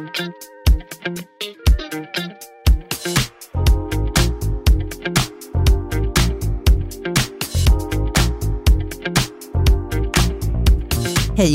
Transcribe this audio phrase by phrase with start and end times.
[0.00, 0.08] Hej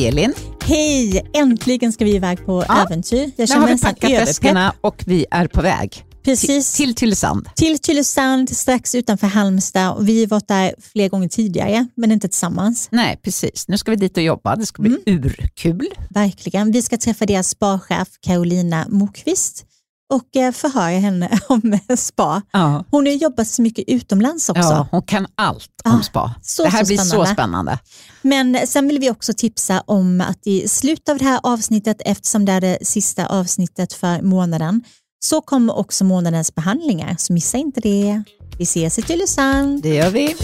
[0.08, 0.34] Elin!
[0.64, 1.30] Hej!
[1.34, 3.18] Äntligen ska vi iväg på Ja, äventyr.
[3.18, 6.74] Jag Nu känner har mig vi packat väskorna och vi är på väg Precis.
[6.74, 7.50] till, Tylösand.
[7.56, 9.92] till Tylösand, strax utanför Halmstad.
[9.96, 12.88] Och vi har varit där flera gånger tidigare, men inte tillsammans.
[12.92, 13.68] Nej, precis.
[13.68, 14.56] Nu ska vi dit och jobba.
[14.56, 15.24] Det ska bli Mm.
[15.24, 15.88] urkul.
[16.10, 16.72] Verkligen.
[16.72, 19.66] Vi ska träffa deras spachef Carolina Mokvist
[20.14, 22.42] och eh, förhöra henne om spa.
[22.52, 22.84] Ja.
[22.92, 24.62] Hon har jobbat så mycket utomlands också.
[24.62, 26.36] Ja, hon kan allt Ah, om spa.
[26.42, 27.28] så, det här så blir spännande.
[27.28, 27.80] så spännande.
[28.22, 32.46] Men sen vill vi också tipsa om att i slutet av det här avsnittet, eftersom
[32.46, 34.84] det är det sista avsnittet för månaden,
[35.26, 37.16] så kommer också månadens behandlingar.
[37.18, 38.24] Så missa inte det.
[38.58, 39.84] Vi ses i Tylösand.
[39.84, 40.36] Det gör vi.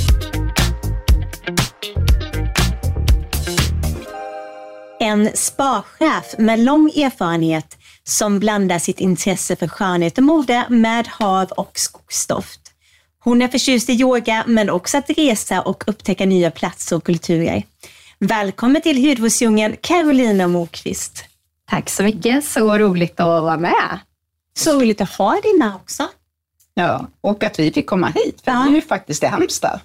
[5.00, 11.52] En spachef med lång erfarenhet som blandar sitt intresse för skönhet och mode med hav
[11.52, 12.62] och skogsdoft.
[13.24, 17.64] Hon är förtjust i yoga men också att resa och upptäcka nya platser och kulturer.
[18.20, 21.24] Välkommen till hudvårdsdjungeln Carolina Mokvist.
[21.70, 24.00] Tack så mycket, så roligt att vara med.
[24.54, 26.08] Så roligt att ha med också.
[26.74, 28.64] Ja, och att vi fick komma hit, för Ja.
[28.66, 29.80] vi är ju faktiskt i Halmstad.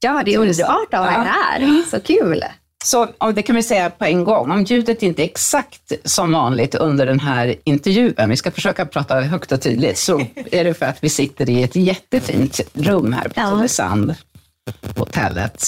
[0.00, 1.18] Ja, det är underbart att vara Ja.
[1.22, 1.82] här.
[1.90, 2.44] Så kul.
[2.84, 6.32] Så och det kan vi säga på en gång, om ljudet inte är exakt som
[6.32, 10.20] vanligt under den här intervjun, vi ska försöka prata högt och tydligt, så
[10.52, 13.50] är det för att vi sitter i ett jättefint rum här på Ja.
[13.50, 14.14] Tylösand,
[14.96, 15.62] hotellet.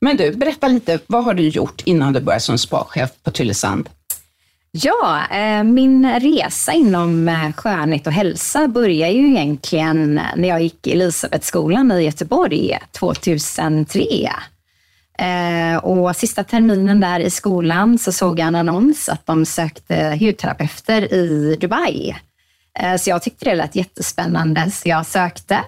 [0.00, 3.88] Men du, berätta lite, vad har du gjort innan du började som spachef på Tylösand?
[4.74, 10.86] Ja, eh, min resa inom eh, skönhet och hälsa började ju egentligen när jag gick
[10.86, 14.30] Elisabethskolan i Göteborg 2003.
[15.18, 20.18] Eh, och sista terminen där i skolan så såg jag en annons att de sökte
[20.20, 22.16] hudterapeuter i Dubai.
[22.98, 25.60] Så jag tyckte det lät jättespännande så jag sökte.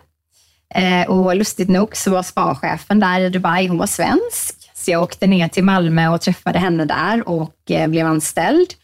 [1.08, 4.70] Och lustigt nog så var spachefen där i Dubai, hon var svensk.
[4.74, 8.74] Så jag åkte ner till Malmö och träffade henne där och blev anställd.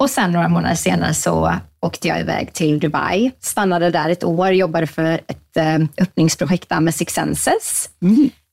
[0.00, 4.50] Och sen några månader senare så åkte jag iväg till Dubai, stannade där ett år,
[4.50, 7.90] jobbade för ett eh, öppningsprojekt där med Six Senses.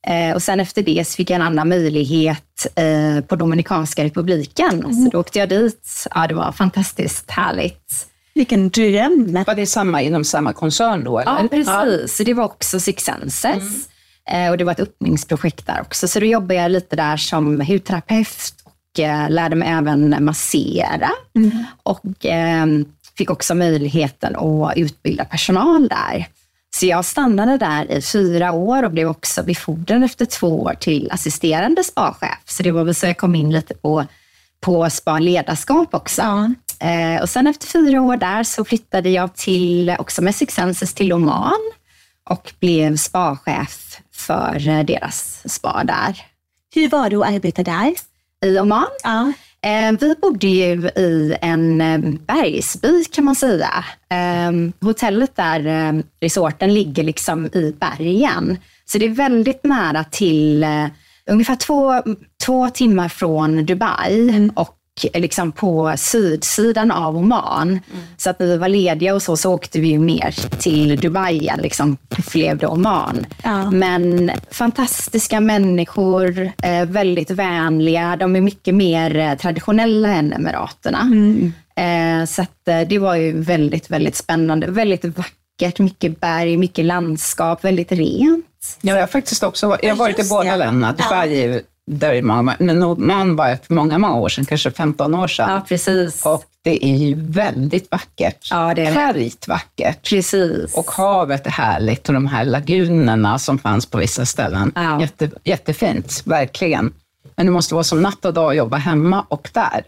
[0.06, 4.94] Eh, och sen efter det så fick jag en annan möjlighet eh, på Dominikanska republiken.
[4.94, 6.06] Så då åkte jag dit.
[6.14, 8.06] Ja, det var fantastiskt härligt.
[8.34, 9.44] Vilken dröm.
[9.46, 11.18] Var det samma inom samma koncern då?
[11.18, 11.32] Eller?
[11.42, 12.16] Ja, precis.
[12.16, 13.88] Så det var också Six Senses.
[14.30, 16.08] Eh, Och det var ett öppningsprojekt där också.
[16.08, 18.54] Så då jobbade jag lite där som hudterapeut
[19.28, 21.10] lärde mig även massera.
[21.82, 22.66] Och eh,
[23.16, 26.26] fick också möjligheten att utbilda personal där.
[26.76, 31.08] Så jag stannade där i fyra år och blev också befordrad efter två år till
[31.10, 32.38] assisterande spachef.
[32.44, 34.04] Så det var väl så jag kom in lite på,
[34.60, 36.52] på spa-ledarskap också.
[36.78, 40.94] Eh, och sen efter fyra år där så flyttade jag till, också med Six Senses
[40.94, 41.72] till Oman
[42.30, 46.22] och blev spachef för eh, deras spa där
[46.74, 47.94] Hur var det att arbeta där?
[48.42, 48.86] I Oman.
[49.02, 49.32] Ja.
[49.64, 53.84] Eh, vi bodde ju i en eh, bergsby kan man säga.
[54.10, 58.58] Eh, hotellet där, resorten, ligger liksom i bergen.
[58.84, 60.86] Så det är väldigt nära till eh,
[61.26, 62.02] ungefär två,
[62.44, 64.76] två timmar från Dubai och
[65.14, 67.80] liksom på sydsidan av Oman.
[68.16, 71.50] Så att när vi var lediga och så, så åkte vi ju ner till Dubai,
[71.58, 73.26] liksom upplevde Oman.
[73.42, 73.70] Ja.
[73.70, 78.16] Men fantastiska människor, eh, väldigt vänliga.
[78.16, 81.10] De är mycket mer eh, traditionella än Emiraterna.
[81.76, 84.66] Eh, så att, det var ju väldigt, väldigt spännande.
[84.66, 88.78] Väldigt vackert, mycket berg, mycket landskap, väldigt rent.
[88.80, 90.92] Ja, jag har faktiskt också jag har varit i båda länderna.
[90.92, 92.22] Dubai är där
[92.62, 95.50] men Oman var för många, många år sedan, kanske 15 år sedan.
[95.50, 96.26] Ja, precis.
[96.26, 98.48] Och det är ju väldigt vackert.
[98.50, 98.92] Ja, det är.
[98.92, 100.08] Färgt vackert.
[100.08, 100.74] Precis.
[100.74, 104.72] Och havet är härligt och de här lagunerna som fanns på vissa ställen.
[104.74, 105.00] Ja.
[105.00, 106.92] Jätte, jättefint, verkligen.
[107.36, 109.84] Men det måste vara som natt och dag att jobba hemma och där.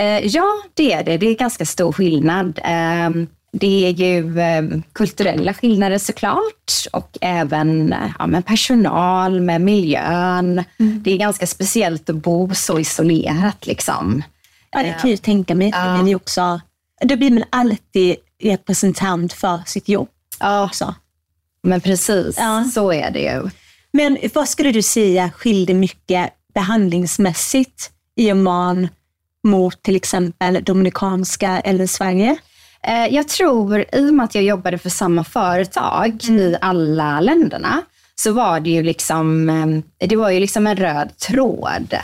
[0.00, 1.16] Eh, ja, det är det.
[1.16, 2.60] Det är ganska stor skillnad.
[2.64, 3.10] Eh,
[3.52, 10.64] det är ju eh, kulturella skillnader såklart och även eh, ja, med personal, med miljön.
[10.78, 13.66] Det är ganska speciellt att bo så isolerat.
[13.66, 14.22] Liksom.
[14.70, 15.68] Ja, det kan jag ju tänka mig.
[15.74, 15.96] Ja.
[15.96, 16.60] Men det också,
[17.02, 20.08] då blir man alltid representant för sitt jobb
[20.40, 20.94] Ja, också.
[21.62, 22.36] men precis.
[22.38, 22.64] Ja.
[22.74, 23.50] Så är det ju.
[23.92, 28.88] Men vad skulle du säga skilde mycket behandlingsmässigt i Oman
[29.44, 32.36] mot till exempel Dominikanska eller Sverige?
[32.86, 37.82] Eh, Jag tror, i och med att jag jobbade för samma företag i alla länderna,
[38.14, 41.94] så var det ju liksom, eh, det var ju liksom en röd tråd.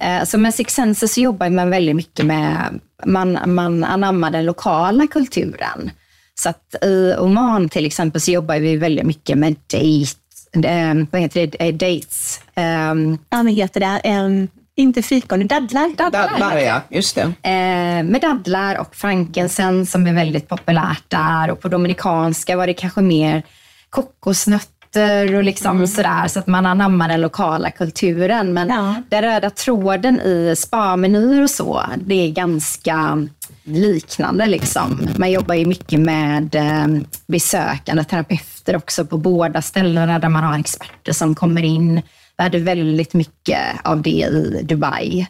[0.00, 4.44] Eh, Så med Six Senses så jobbar man väldigt mycket med man, man anammar den
[4.44, 5.90] lokala kulturen.
[6.34, 11.46] Så att i Oman till exempel så jobbar vi väldigt mycket med date, vad heter
[11.46, 12.40] det, dates.
[12.56, 14.10] Um, Ja, men heter det?
[14.20, 14.48] Um,
[14.80, 15.96] inte fikon, dadlar.
[15.96, 16.80] Dadlar, ja.
[16.88, 17.22] Just det.
[17.22, 21.50] Eh, med dadlar och frankincense som är väldigt populärt där.
[21.50, 23.42] Och på dominikanska var det kanske mer
[23.90, 26.28] kokosnötter och liksom sådär.
[26.28, 28.52] Så att man anammar den lokala kulturen.
[28.52, 28.94] Men Ja.
[29.08, 33.26] den röda tråden i spa-menyer och så, det är ganska
[33.64, 34.46] liknande.
[34.46, 35.08] Liksom.
[35.16, 36.86] Man jobbar ju mycket med eh,
[37.26, 42.02] besökande terapeuter också på båda ställena där man har experter som kommer in.
[42.40, 45.26] Vi hade väldigt mycket av det i Dubai.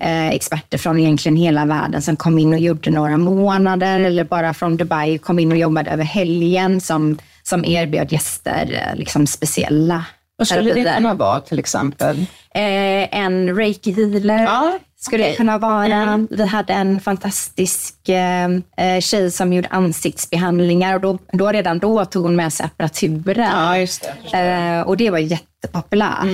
[0.00, 4.54] Eh, experter från egentligen hela världen som kom in och gjorde några månader eller bara
[4.54, 10.04] från Dubai kom in och jobbade över helgen som, som erbjöd gäster eh, liksom speciella
[10.36, 12.18] Vad skulle det kunna vara till exempel?
[12.54, 16.26] Eh, en reiki healer Ja, skulle det kunna vara.
[16.30, 18.44] Vi hade en fantastisk eh,
[18.76, 23.50] eh, tjej som gjorde ansiktsbehandlingar och då, då redan då tog hon med sig apparaturen.
[23.52, 24.38] Ja, just det.
[24.38, 26.24] Eh, och det var jättepopulärt.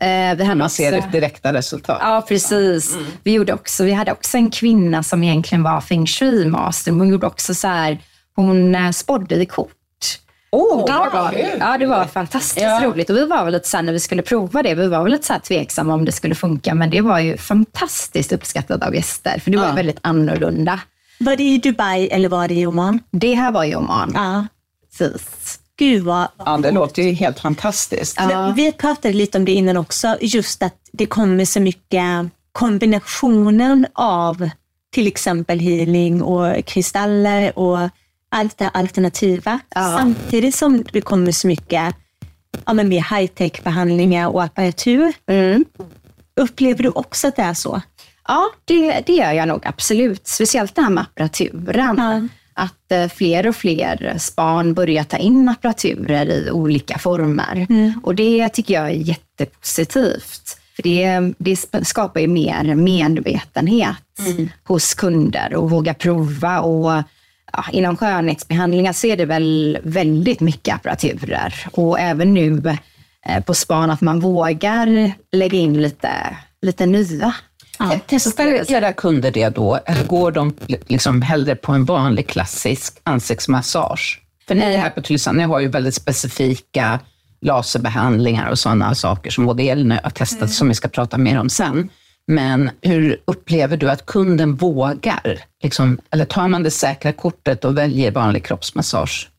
[0.00, 1.98] Eh, vi hade Man ser också- direkta resultat.
[2.00, 2.96] Ja, precis.
[3.22, 6.90] Vi, gjorde också, vi hade också en kvinna som egentligen var feng shui-master.
[6.92, 7.98] Hon gjorde också så här,
[8.36, 9.72] hon eh, spådde i kort.
[10.56, 12.80] Oh, Det var, ja, det var fantastiskt Ja.
[12.84, 13.10] roligt.
[13.10, 15.12] Och vi var väl lite så här, när vi skulle prova det, vi var väl
[15.12, 18.94] lite så här tveksamma om det skulle funka, men det var ju fantastiskt uppskattat av
[18.94, 19.72] gäster, för det var Ja.
[19.72, 20.80] väldigt annorlunda.
[21.20, 23.00] Var det i Dubai eller var det i Oman?
[23.10, 24.12] Det här var ju Oman.
[24.14, 24.46] Ja.
[24.98, 25.58] Precis.
[25.78, 26.28] Gud vad...
[26.44, 28.16] Ja, det låter ju helt fantastiskt.
[28.30, 28.52] Ja.
[28.56, 32.02] Vi pratade lite om det innan också, just att det kommer så mycket
[32.52, 34.48] kombinationen av
[34.92, 37.78] till exempel healing och kristaller och
[38.36, 39.60] allt det alternativa.
[39.74, 39.96] Ja.
[39.98, 41.94] Samtidigt som det kommer så mycket
[42.66, 45.12] ja, men mer high-tech behandlingar och apparatur.
[45.26, 45.64] Mm.
[46.40, 47.82] Upplever du också att det är så?
[48.28, 50.26] Ja, det, det gör jag nog absolut.
[50.26, 51.96] Speciellt det här med apparaturen.
[51.98, 52.28] Ja.
[52.58, 57.66] Att eh, fler och fler span börjar ta in apparaturer i olika former.
[58.02, 60.58] Och det tycker jag är jättepositivt.
[60.76, 63.96] För det, det skapar ju mer medvetenhet
[64.64, 66.60] hos kunder och våga prova.
[66.60, 67.02] Och,
[67.52, 71.54] ja, inom skönhetsbehandlingar så är det väl väldigt mycket apparaturer.
[71.72, 72.76] Och även nu
[73.26, 77.34] eh, på span att man vågar lägga in lite, lite nya
[77.80, 83.00] Eh, Testar era kunder det då, eller går de liksom hellre på en vanlig klassisk
[83.02, 84.20] ansiktsmassage?
[84.48, 87.00] För ni här på Tylösand, ni har ju väldigt specifika
[87.40, 91.18] laserbehandlingar och sådana saker som både Elin och jag har testat, som vi ska prata
[91.18, 91.88] mer om sen.
[92.26, 95.44] Men hur upplever du att kunden vågar?
[95.62, 99.30] Liksom, eller tar man det säkra kortet och väljer vanlig kroppsmassage?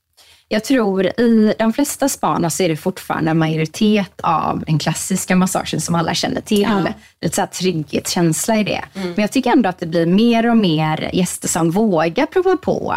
[0.49, 5.35] Jag tror i de flesta span så är det fortfarande en majoritet av den klassiska
[5.35, 6.61] massagen som alla känner till.
[6.61, 6.87] Ja.
[7.21, 8.83] Lite så här trygghetskänsla i det.
[8.93, 12.95] Men jag tycker ändå att det blir mer och mer gäster som vågar prova på.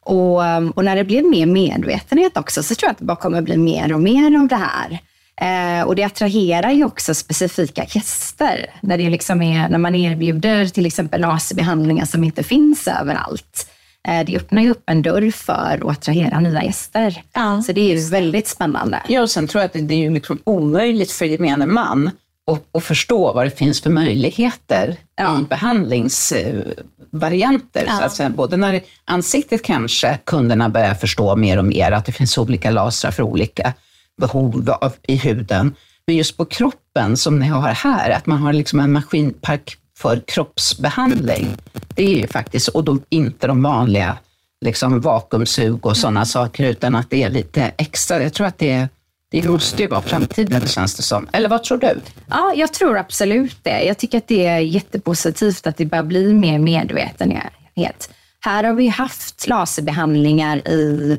[0.00, 0.36] Och,
[0.74, 3.56] och när det blir mer medvetenhet också så tror jag att det bara kommer bli
[3.56, 5.00] mer och mer av det här.
[5.40, 8.66] Eh, och det attraherar ju också specifika gäster.
[8.80, 13.70] När, det liksom är, när man erbjuder till exempel laserbehandlingar som inte finns överallt.
[14.08, 17.22] Eh, det öppnar ju upp en dörr för att attrahera nya gäster.
[17.32, 17.62] Ja.
[17.62, 19.02] Så det är ju väldigt spännande.
[19.08, 22.10] Ja, och sen tror jag att det är ju liksom omöjligt för gemene man
[22.50, 25.40] att, att förstå vad det finns för möjligheter Ja.
[25.40, 27.86] i behandlingsvarianter.
[27.98, 32.12] Så att säga, både när ansiktet kanske kunderna börjar förstå mer och mer att det
[32.12, 33.72] finns olika lasrar för olika
[34.20, 35.74] behov av, i huden.
[36.06, 40.22] Men just på kroppen som ni har här, att man har liksom en maskinpark för
[40.26, 41.56] kroppsbehandling.
[41.94, 44.18] Det är ju faktiskt, och då inte de vanliga
[44.60, 48.22] liksom vakuumsug och sådana saker, utan att det är lite extra.
[48.22, 48.88] Jag tror att det,
[49.30, 51.28] det måste ju vara framtiden, känns det som.
[51.32, 52.00] Eller vad tror du?
[52.28, 53.82] Ja, jag tror absolut det.
[53.82, 58.10] Jag tycker att det är jättepositivt att det börjar bli mer medvetenhet.
[58.40, 61.18] Här har vi haft laserbehandlingar i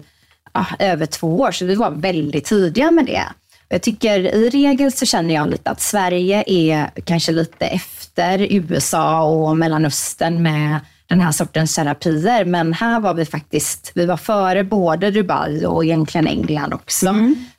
[0.57, 3.23] ja, över två år, så vi var väldigt tidiga med det.
[3.69, 9.23] Jag tycker i regel så känner jag lite att Sverige är kanske lite efter USA
[9.23, 12.45] och Mellanöstern med den här sortens terapier.
[12.45, 17.07] Men här var vi faktiskt, vi var före både Dubai och egentligen England också.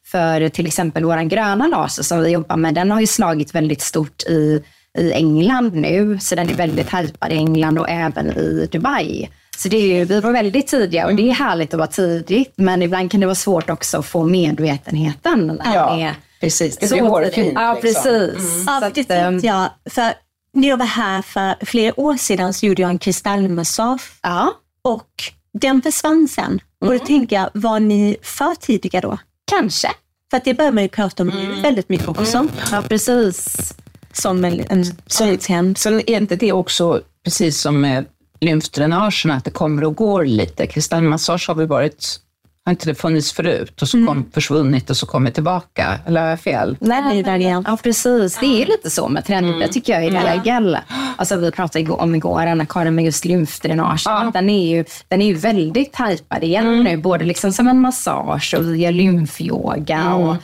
[0.07, 3.83] För till exempel vår gröna laser som vi jobbar med, den har ju slagit väldigt
[3.83, 4.63] stort i,
[4.99, 6.19] i England nu.
[6.21, 9.29] Så den är väldigt hypad i England och även i Dubai.
[9.59, 12.53] Så det är ju, vi var väldigt tidiga och det är härligt att vara tidigt.
[12.57, 15.47] Men ibland kan det vara svårt också att få medvetenheten.
[15.47, 16.77] när Ja, är precis.
[16.77, 17.53] Det blir hårfint.
[17.55, 18.03] Ja, liksom.
[18.03, 18.65] precis.
[18.67, 19.69] Ja, Så för att, det ehm, jag.
[19.91, 20.13] För
[20.55, 25.11] när jag var här för flera år sedan så gjorde jag en kristallmassage ja, och
[25.53, 26.61] den försvann sen.
[26.81, 29.19] Och då tänker jag, var ni för tidiga då?
[29.49, 29.89] kanske.
[30.31, 32.49] För att det börjar man ju prata om nu väldigt mycket också.
[32.73, 33.73] Ja, precis.
[34.13, 35.79] Som en, en skönhetshämnd.
[35.79, 38.05] Så är inte det också, precis som med
[38.41, 40.67] lymfdränagen, att det kommer och går lite.
[40.67, 42.21] Kristallmassage har vi varit,
[42.69, 45.99] har inte det funnits förut och så kom, försvunnit och så kommit tillbaka?
[46.07, 46.77] Eller har jag fel?
[46.81, 47.65] Nej, där igen.
[47.67, 48.37] ja precis.
[48.41, 50.79] Det är lite så med träning, tycker jag i regel.
[51.17, 54.03] Alltså, vi pratade igår, om igår, Anna-Karin, med just lymfdränage.
[54.05, 54.31] Ja.
[54.35, 58.55] Den, är ju, den är ju väldigt tajpad igen nu, både liksom som en massage
[58.59, 60.37] och vi gör lymfyoga och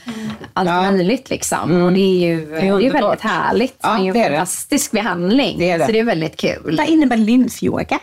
[0.52, 0.90] allt Ja.
[0.90, 1.30] möjligt.
[1.30, 1.82] Liksom.
[1.82, 3.02] Och det är ju, det är ju underbart.
[3.02, 3.76] väldigt härligt.
[3.82, 4.36] Ja, det är det är en det.
[4.38, 5.58] fantastisk behandling.
[5.58, 5.86] Det är det.
[5.86, 6.76] Så det är väldigt kul.
[6.78, 7.98] Vad innebär lymfyoga?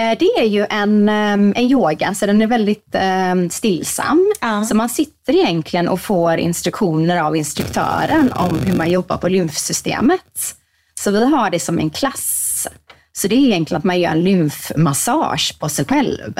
[0.00, 4.32] Eh, Det är ju en, ehm, en yoga, så den är väldigt ehm, stillsam.
[4.40, 4.64] Ja.
[4.64, 10.54] Så man sitter egentligen och får instruktioner av instruktören om hur man jobbar på lymfsystemet.
[11.00, 12.66] Så vi har det som en klass.
[13.12, 16.34] Så det är egentligen att man gör en lymfmassage på sig själv.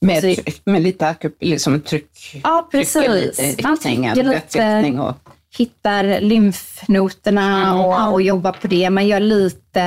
[0.00, 2.96] Med, Så- tryck- med lite akup, liksom tryck, Ja, precis.
[3.40, 5.16] i Man trycker lite- och
[5.56, 8.90] hittar lymfnoterna och, och jobbar på det.
[8.90, 9.80] Man gör lite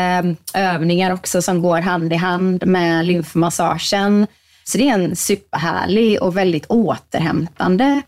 [0.53, 4.27] eh, övningar också som går hand i hand med lymfmassagen.
[4.63, 8.01] Så det är en superhärlig och väldigt återhämtande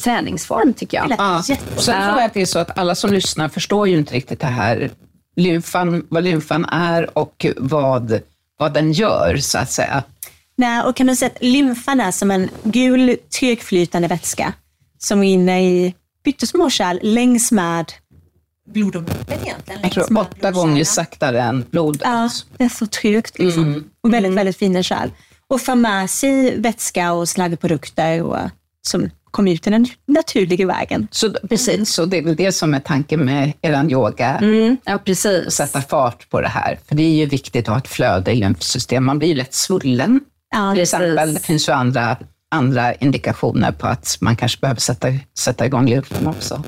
[0.00, 1.14] träningsform tycker jag.
[1.18, 1.38] Ja.
[1.38, 1.44] Och
[1.82, 4.40] sen tror jag att det är så att alla som lyssnar förstår ju inte riktigt
[4.40, 4.90] det här,
[5.36, 8.20] lymfan, vad lymfan är och vad,
[8.58, 10.02] vad den gör, så att säga.
[10.56, 14.52] Nej, och kan man säga att lymfan är som en gul trögflytande vätska
[14.98, 15.94] som rinner i
[16.26, 17.92] pyttesmå kärl längs med
[18.68, 19.80] blodomloppet egentligen.
[19.82, 22.02] Jag tror åtta gånger saktare än blodet.
[22.04, 23.90] Ja, det är så trögt liksom.
[24.02, 25.10] Och väldigt, väldigt fina kärl.
[25.48, 28.38] Och får med sig vätska och slaggprodukter och,
[28.88, 31.08] som kommer ut i den naturliga vägen.
[31.10, 34.40] Så, precis, så det är väl det som är tanken med er yoga,
[34.84, 35.46] Ja, precis.
[35.46, 36.78] att sätta fart på det här.
[36.88, 39.04] För det är ju viktigt att ha ett flöde i lymfsystem.
[39.04, 40.20] Man blir ju lätt svullen.
[40.54, 42.16] Ja, Till exempel, det finns ju andra,
[42.50, 46.62] andra indikationer på att man kanske behöver sätta, sätta igång lymfen också.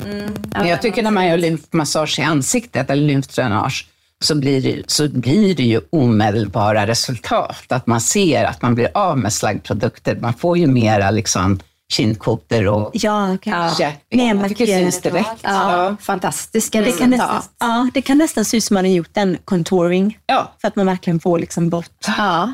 [0.53, 3.87] Men jag tycker när man gör lymfmassage i ansiktet eller lymfdränage
[4.21, 7.65] så blir, det, så blir det ju omedelbara resultat.
[7.69, 10.17] Att man ser att man blir av med slaggprodukter.
[10.17, 11.61] Man får ju mera liksom
[11.93, 13.83] kindkotor och Ja, kanske.
[13.83, 15.41] Ja, Nej, jag man tycker det syns direkt.
[15.43, 19.17] Ja, fantastiska Det kan, nästan, ja, det kan nästan se ut som man har gjort
[19.17, 22.07] en contouring Ja, för att man verkligen får liksom bort.
[22.07, 22.53] Ja.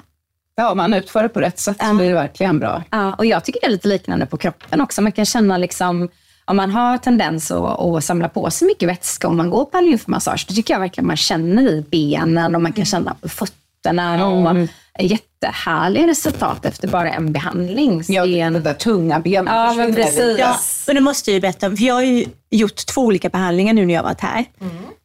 [0.56, 2.82] Ja, om man utför det på rätt sätt så blir det verkligen bra.
[2.90, 5.02] Ja, och jag tycker det är lite liknande på kroppen också.
[5.02, 6.08] Man kan känna liksom,
[6.44, 9.78] om man har tendens att, att samla på sig mycket vätska om man går på
[9.78, 13.28] en lymfmassage, då tycker jag verkligen man känner i benen och man kan känna på
[13.28, 14.26] fötterna.
[14.28, 14.56] Och
[14.98, 18.04] jättehärliga resultat efter bara en behandling.
[18.04, 20.38] Så Ja, det är det där tunga benet Ja, men precis.
[20.38, 20.56] Ja,
[20.88, 23.86] och det måste jag ju berätta, för jag har ju gjort två olika behandlingar nu
[23.86, 24.44] när jag varit här.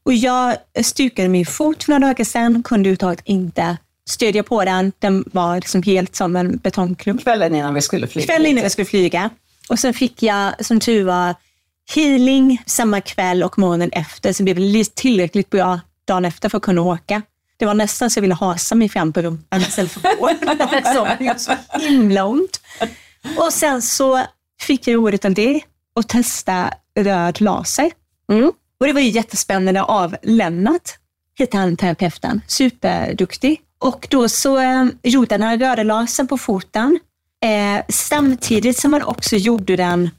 [0.05, 3.77] Och jag stukade min fot för några dagar sedan, kunde överhuvudtaget inte
[4.09, 4.91] stödja på den.
[4.99, 7.23] Den var liksom helt som en betongklump.
[7.23, 8.25] Kvällen innan vi skulle flyga.
[8.25, 9.29] Kvällen innan jag skulle flyga.
[9.69, 11.35] Och sen fick jag, som tur var,
[11.95, 14.33] healing samma kväll och morgonen efter.
[14.33, 17.21] Så det blev lite tillräckligt bra dagen efter för att kunna åka.
[17.57, 20.27] Det var nästan så jag ville hasa mig fram på rumpan istället för på.
[20.95, 22.61] så det gjorde så himla ont.
[23.37, 24.25] Och sen så
[24.61, 25.61] fick jag ordet av det
[25.95, 27.91] och testa röd laser.
[28.31, 28.51] Mm.
[28.79, 30.89] Och det var ju jättespännande av Lennart,
[31.35, 33.61] heter han terapeuten, superduktig.
[33.79, 36.99] Och då så eh, gjorde han den röda lasern på foten
[37.45, 40.09] eh, samtidigt som man också gjorde den,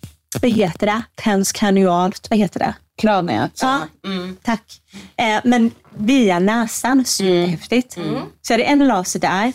[0.42, 2.74] vad heter det, transkranialt, vad heter det?
[3.00, 3.58] Kraniet.
[3.62, 3.80] Ja,
[4.42, 4.80] tack.
[5.16, 7.92] Eh, men via näsan, superhäftigt.
[8.42, 9.52] Så jag hade en laser där,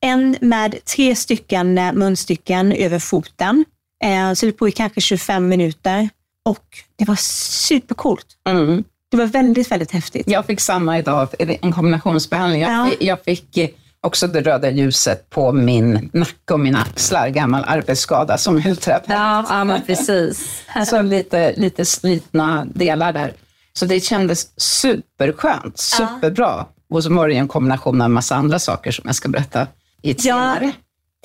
[0.00, 3.64] en med tre stycken eh, munstycken över foten.
[4.04, 6.08] Eh, så det pågick kanske 25 minuter
[6.44, 8.26] och det var supercoolt.
[8.48, 8.84] Mm.
[9.10, 10.30] Det var väldigt, väldigt häftigt.
[10.30, 12.62] Jag fick samma idag, en kombinationsbehandling.
[12.62, 12.90] Jag, Ja.
[13.00, 13.68] jag fick eh,
[14.00, 19.08] också det röda ljuset på min nacke och mina axlar, gammal arbetsskada som hudterapeut.
[19.08, 20.62] ja, ja, men precis.
[20.86, 23.32] Så lite, lite slitna delar där.
[23.72, 26.66] Så det kändes superskönt, superbra.
[26.90, 29.66] Och så var det en kombination av en massa andra saker som jag ska berätta
[30.02, 30.60] i ett Ja, senare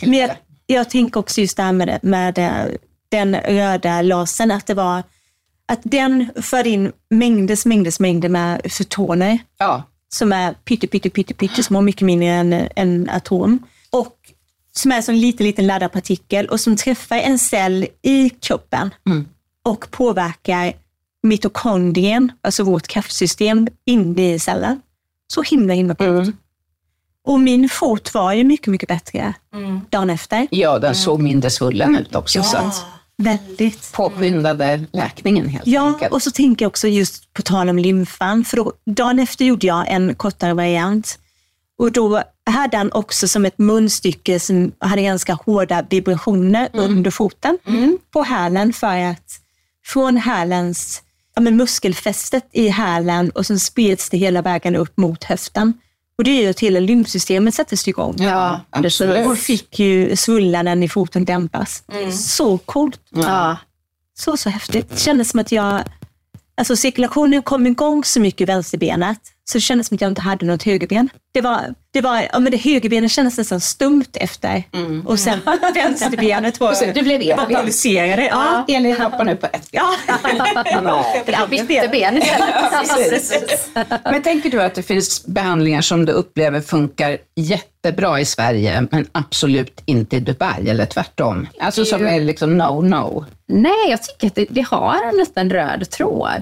[0.02, 0.38] Men jag, tillfälle.
[0.66, 2.34] jag tänker också just det här med, med
[3.12, 5.04] den röda lasern, att det var
[5.72, 11.34] att den för in mängders, mängders mängder med fotoner Ja, som är pytte, pytte, pytte,
[11.34, 13.60] pytte små, mycket mindre än en atom.
[13.90, 14.16] Och
[14.72, 18.94] som är som en liten, liten laddad partikel och som träffar en cell i kroppen
[19.66, 20.74] och påverkar
[21.24, 24.82] mitokondrien, alltså vårt kraftsystem inne i cellen.
[25.34, 26.36] Så himla, himla coolt.
[27.28, 29.34] Och min fot var ju mycket, mycket bättre
[29.90, 30.48] dagen efter.
[30.52, 32.44] ja den såg mindre svullen ut också.
[32.44, 32.86] Så att
[33.24, 33.92] Väldigt.
[33.94, 36.12] påskyndade läkningen helt Ja, enkelt.
[36.12, 39.68] och så tänker jag också just på tal om lymfan, för då, dagen efter gjorde
[39.68, 41.20] jag en kortare variant.
[41.78, 47.58] Och då hade han också som ett munstycke som hade ganska hårda vibrationer under foten
[48.14, 49.40] på hälen för att
[49.86, 51.02] från hälens,
[51.36, 55.74] ja men muskelfästet i hälen och sen spreds det hela vägen upp mot höften.
[56.22, 58.16] Och det är ju att hela lymfsystemet sätts igång.
[58.20, 59.40] Ja, Och absolut.
[59.40, 61.84] fick ju svullnaden i foten dämpas.
[62.12, 63.00] Så coolt.
[63.10, 63.58] Ja.
[64.20, 64.90] Så, så häftigt.
[64.90, 65.84] Det kändes som att jag,
[66.58, 70.22] alltså cirkulationen kom igång så mycket i vänsterbenet, så det kändes som att jag inte
[70.22, 71.10] hade något högerben.
[71.32, 74.64] Det var, det var, ja men det högerbenet kändes nästan stumt efter.
[75.06, 75.40] Och sen
[75.76, 77.38] vänsterbenet var, sen, du blev Elin.
[77.56, 78.26] pulserade.
[78.26, 78.66] Ja.
[78.68, 79.68] Elin hoppar nu på ett.
[79.72, 79.96] Ja.
[81.50, 83.70] Bytte ben istället.
[84.04, 87.18] Men tänker du att det finns behandlingar som du upplever funkar
[87.84, 91.48] jättebra i Sverige, men absolut inte i Dubai, eller tvärtom?
[91.60, 93.26] Alltså som är liksom no-no.
[93.48, 96.42] Nej, jag tycker att det, det har en liten röd tråd.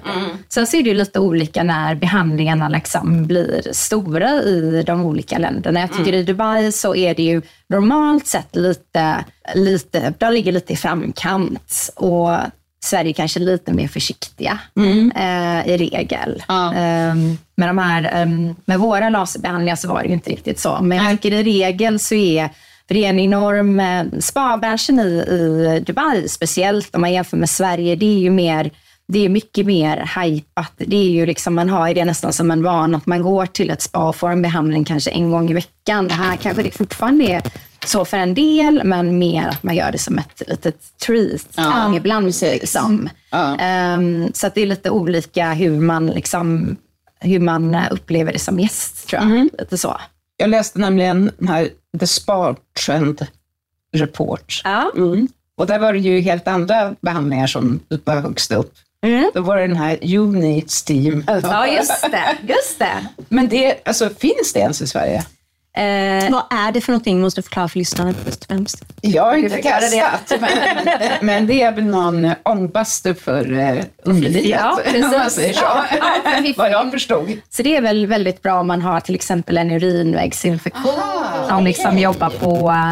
[0.50, 5.38] Sen så är det ju lite olika när behandlingarna liksom blir stora i de olika
[5.38, 5.80] länderna.
[5.80, 10.74] Jag tycker i Dubai så är det ju normalt sett lite, lite de ligger lite
[10.74, 12.38] i framkant och
[12.84, 14.60] Sverige kanske lite mer försiktiga
[15.16, 16.44] eh, i regel.
[16.48, 16.74] Ja.
[16.74, 20.80] Ehm, med, de här, ehm, med våra laserbehandlingar så var det ju inte riktigt så.
[20.82, 22.50] Men jag tycker i regel så är
[22.90, 27.50] för det är en enorm eh, spabranschen i, i Dubai, speciellt om man jämför med
[27.50, 27.96] Sverige.
[27.96, 28.72] Det är ju mer,
[29.08, 30.74] det är mycket mer hajpat.
[30.78, 33.70] Det är ju liksom, man har det nästan som en vana att man går till
[33.70, 36.08] ett spa och får en behandling kanske en gång i veckan.
[36.08, 37.42] Det här kanske det fortfarande är
[37.86, 41.96] så för en del, men mer att man gör det som ett litet treat Ja,
[41.96, 42.34] ibland.
[42.42, 43.10] Liksom.
[43.32, 43.58] Ja.
[43.58, 46.76] Ehm, så att det är lite olika hur man, liksom,
[47.20, 49.50] hur man upplever det som gäst, tror jag.
[49.60, 49.98] Lite så.
[50.38, 51.70] Jag läste nämligen den här
[52.00, 52.56] The Spa
[52.86, 53.28] Trend
[53.96, 54.62] Report.
[54.64, 54.92] Ja.
[54.96, 55.28] Mm.
[55.58, 58.74] Och där var det ju helt andra behandlingar som var högst upp.
[59.02, 59.32] Mm.
[59.34, 61.24] Då var det den här Uni Steam.
[61.28, 62.54] ja, just det.
[62.54, 63.08] Just det.
[63.30, 65.26] Men det, alltså, finns det ens i Sverige?
[65.74, 67.22] Eh, vad är det för någonting?
[67.22, 68.84] Måste du förklara för lyssnarna först och främst.
[69.02, 70.50] Jag har inte testat, men,
[71.22, 75.62] men det är väl någon eh, ångbastu för uh, underlivet, Ja, om man säger så.
[75.64, 77.42] Ja, Vad jag förstod.
[77.50, 80.94] Så det är väl väldigt bra om man har till exempel en urinvägsinfektion.
[81.48, 82.92] Som liksom jobbar på, eh,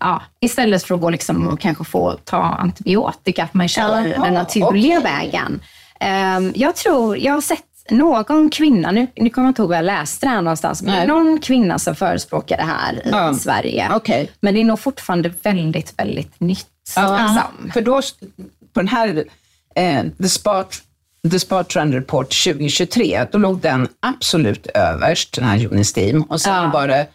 [0.00, 4.34] ja, istället för att gå liksom och kanske få ta antibiotika, att man kör den
[4.34, 5.60] naturliga vägen.
[6.00, 9.76] Ehm, jag tror, jag har sett någon kvinna, nu, nu kommer jag inte ihåg var
[9.76, 11.06] jag läste det här någonstans, men Nej.
[11.06, 13.34] någon kvinna som förespråkar det här i Ja.
[13.34, 13.88] Sverige.
[13.94, 14.30] Okej.
[14.40, 16.66] Men det är nog fortfarande väldigt, väldigt nytt.
[16.86, 17.40] liksom.
[17.72, 18.00] För då,
[18.74, 19.24] på den här
[19.74, 20.02] eh,
[21.30, 26.22] The, Spa Trend Report 2023, då låg den absolut överst, den här Unistim.
[26.22, 26.70] Och sen Ja.
[26.72, 27.06] var det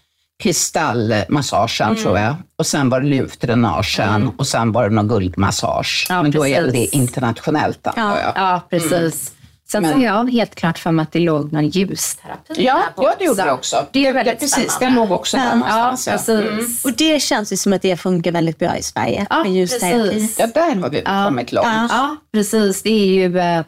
[0.44, 2.36] kristallmassagen, tror jag.
[2.56, 6.06] Och sen var det lymfdränagen och sen var det någon guldmassage.
[6.10, 8.32] Ja, Men då är det internationellt, antar jag.
[8.36, 9.32] Ja, precis.
[9.72, 12.84] Sen Men- så har jag helt klart för mig att det låg någon ljusterapi Ja,
[12.98, 13.86] ja, det gjorde det också.
[13.92, 15.00] Det är väldigt Precis, den spännande.
[15.00, 16.28] låg också där Ja, någonstans.
[16.28, 16.86] Ja, precis.
[16.86, 19.28] Och det känns ju som att det funkar väldigt bra i Sverige.
[19.30, 20.10] Ja, med ljusterapi.
[20.10, 20.40] precis.
[20.40, 21.68] ja där har vi kommit långt.
[21.90, 22.82] Ja, precis.
[22.82, 23.64] Det är ju, eh,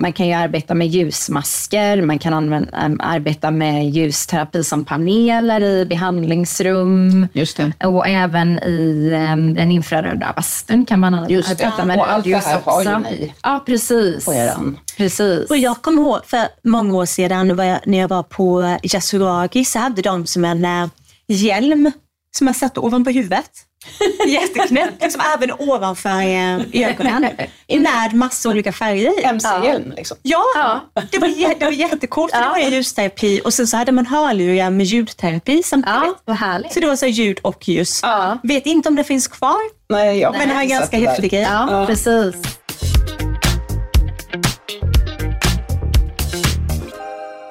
[0.00, 2.70] man kan ju arbeta med ljusmasker, man kan använda,
[3.04, 7.28] arbeta med ljusterapi som paneler i behandlingsrum.
[7.32, 7.72] Just det.
[7.86, 9.10] Och även i
[9.56, 11.66] den infraröda bastun kan man Just det.
[11.66, 14.24] arbeta med Och allt det ljus här har ju ni Ja, precis.
[14.24, 14.78] på eran.
[14.96, 15.50] Precis.
[15.50, 19.78] Och jag kommer ihåg för många år sedan jag, när jag var på Yasuragi så
[19.78, 20.90] hade de som en
[21.28, 21.92] hjälm
[22.36, 23.50] som man satte ovanpå huvudet.
[24.28, 27.26] Jätteknäppt, liksom även ovanför äh, ögonen.
[27.68, 29.24] med massa olika färger i.
[29.24, 30.16] MC-hjälm liksom.
[30.22, 32.32] Ja, Det, var, jä- det var jättecoolt.
[32.32, 36.16] För det var ju ljusterapi och sen så hade man hörlurar med ljudterapi samtidigt.
[36.24, 36.72] Ja, härligt.
[36.72, 38.00] Så det var så här ljud och ljus.
[38.02, 38.38] Ja.
[38.42, 41.08] Vet inte om det finns kvar, Nej, jag men det var en ganska häftigt.
[41.10, 41.42] häftig grej.
[41.42, 42.34] Ja, precis.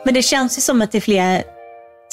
[0.06, 1.42] Men det känns ju som att det är flera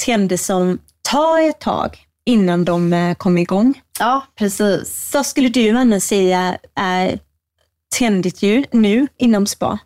[0.05, 0.79] trender som
[1.11, 1.97] tar ett tag
[2.27, 3.81] innan de eh, kommer igång.
[3.99, 5.11] Ja, precis.
[5.13, 7.19] Vad skulle du Anna säga är
[7.97, 9.79] trendigt ju nu inom spa?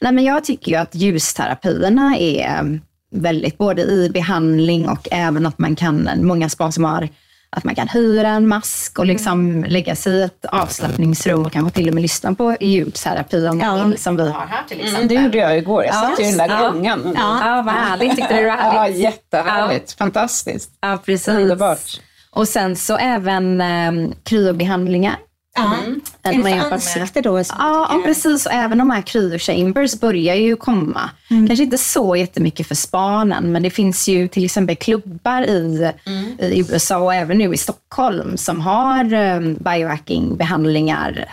[0.00, 5.46] Nej, men jag tycker ju att ljusterapierna är um, väldigt, både i behandling och även
[5.46, 7.08] att man kan, många spa som har
[7.50, 11.74] att man kan hyra en mask och liksom lägga sig i ett avslappningsrum och kanske
[11.74, 13.92] till och med lyssna på ljudterapi om Ja.
[13.98, 15.08] som vi har här till exempel.
[15.08, 15.84] Det gjorde jag igår.
[15.84, 16.70] Jag satt ju i den där Ja.
[16.70, 17.14] gungan.
[17.16, 18.16] Ja, vad härligt.
[18.16, 18.98] Tyckte du det var Ja, härligt?
[18.98, 19.92] jättehärligt.
[19.92, 20.70] Fantastiskt.
[20.80, 21.28] Ja, precis.
[21.28, 22.00] Underbart.
[22.30, 25.16] Och sen så även um, kryobehandlingar.
[25.58, 25.76] Ja.
[26.22, 27.38] Är det man för jämför ansikte då?
[27.38, 28.08] Ja, ja, tycker?
[28.08, 28.46] precis.
[28.46, 31.10] Och även de här cryo-chambers börjar ju komma.
[31.28, 35.92] Kanske inte så jättemycket för spanen, men det finns ju till exempel klubbar i,
[36.38, 41.24] i USA och även nu i Stockholm som har um, biohacking-behandlingar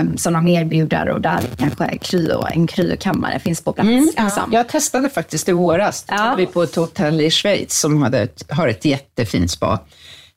[0.00, 3.88] um, som de erbjuder och där kanske kryo, en kryokammare finns på plats.
[4.18, 4.52] Liksom.
[4.52, 6.04] Jag testade faktiskt i våras.
[6.08, 6.16] Ja.
[6.16, 9.78] Var vi på ett hotell i Schweiz som hade ett, har ett jättefint spa.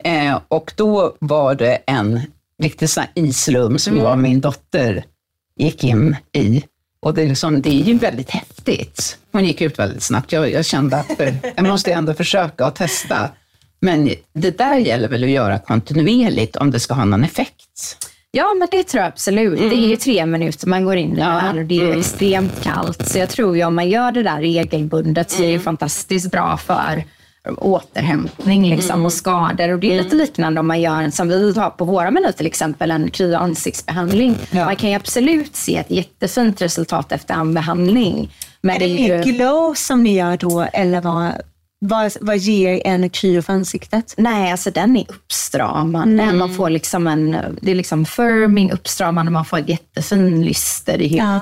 [0.03, 2.21] Eh, och då var det en
[2.63, 5.03] riktig sån här isrum som jag och min dotter
[5.59, 6.63] gick in i.
[6.99, 9.17] Och det är, liksom, det är ju väldigt häftigt.
[9.31, 10.31] Hon gick ut väldigt snabbt.
[10.31, 13.29] Jag, jag kände att eh, jag måste ändå försöka och testa.
[13.79, 17.97] Men det där gäller väl att göra kontinuerligt om det ska ha någon effekt.
[18.31, 19.59] Ja, men det tror jag absolut.
[19.59, 21.25] Det är ju tre minuter man går in i Ja.
[21.25, 21.99] det här och det är ju Mm.
[21.99, 23.07] extremt kallt.
[23.09, 26.57] Så jag tror ju om man gör det där regelbundet så är det fantastiskt bra
[26.57, 27.03] för
[27.57, 29.69] återhämtning liksom, och skador.
[29.69, 32.45] Och det är lite liknande om man gör som vi har på våra menyer till
[32.45, 34.35] exempel, en kry och ansiktsbehandling.
[34.51, 34.65] Ja.
[34.65, 38.31] Man kan ju absolut se ett jättefint resultat efter en behandling.
[38.61, 39.31] Men Är det det är ju...
[39.31, 41.31] glow som ni gör då eller vad,
[41.79, 44.13] vad, vad ger en kryo för ansiktet?
[44.17, 46.23] Nej, alltså den är uppstramande.
[46.23, 46.37] Mm.
[46.37, 51.17] Man får liksom en, det är liksom firming, uppstramande, man får ett jättefin lyster i
[51.17, 51.41] Ja.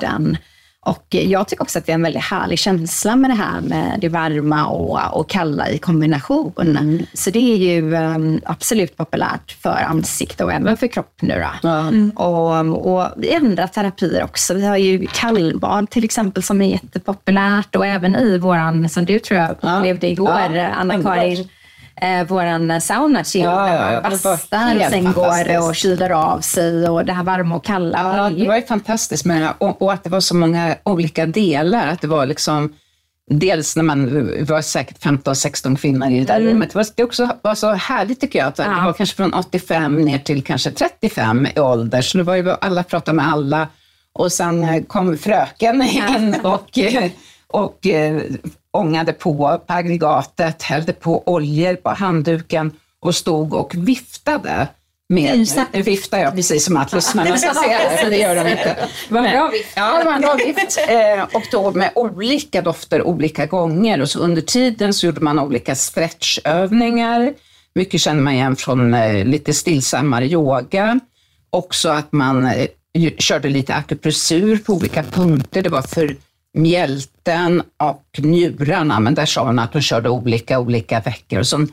[0.85, 3.97] Och jag tycker också att det är en väldigt härlig känsla med det här med
[4.01, 6.53] det varma och, och kalla i kombination.
[6.61, 7.05] Mm.
[7.13, 11.69] Så det är ju um, absolut populärt för ansikte och även för kropp nu då.
[11.69, 11.89] Ja.
[12.25, 14.53] Och, och vi ändrar terapier också.
[14.53, 19.19] Vi har ju kallbad till exempel som är jättepopulärt och även i våran, som du
[19.19, 19.77] tror jag Ja.
[19.77, 21.49] upplevde igår, Ja, Anna-Karin,
[22.01, 26.09] eh, våran sauna chill, Ja, där ja, man det bastar och sen går och kyler
[26.09, 28.17] av sig och det här varma och kalla.
[28.17, 31.25] Ja, det var ju fantastiskt med det och, och att det var så många olika
[31.25, 31.87] delar.
[31.87, 32.73] Att det var liksom,
[33.31, 34.05] dels när man
[34.37, 36.69] det var säkert 15-16 kvinnor i det där rummet.
[36.69, 38.47] Det var, det också var så härligt tycker jag.
[38.47, 38.85] Att Det Ja.
[38.85, 42.01] var kanske från 85 ner till kanske 35 i ålder.
[42.01, 43.67] Så det var ju alla pratade med alla.
[44.13, 47.11] Och sen eh, kom fröken in och, eh,
[47.55, 48.21] och eh,
[48.71, 54.67] ångade på på aggregatet, hällde på oljor på handduken och stod och viftade.
[55.09, 58.47] Med, nu viftar jag precis som att lyssnarna ska se det, för det gör de
[58.51, 58.75] inte.
[59.07, 59.73] Det var en bra vift.
[59.75, 60.77] Ja, det var en bra vift.
[60.89, 64.01] Eh, och då med olika dofter olika gånger.
[64.01, 67.33] Och så under tiden så gjorde man olika stretchövningar.
[67.75, 70.99] Mycket känner man igen från eh, lite stillsammare yoga.
[71.49, 72.67] Också att man eh,
[73.17, 75.61] körde lite akupressur på olika punkter.
[75.61, 76.15] Det var för
[76.55, 81.39] mjälten och njurarna, men där sa hon att hon körde olika, olika veckor.
[81.39, 81.67] Och så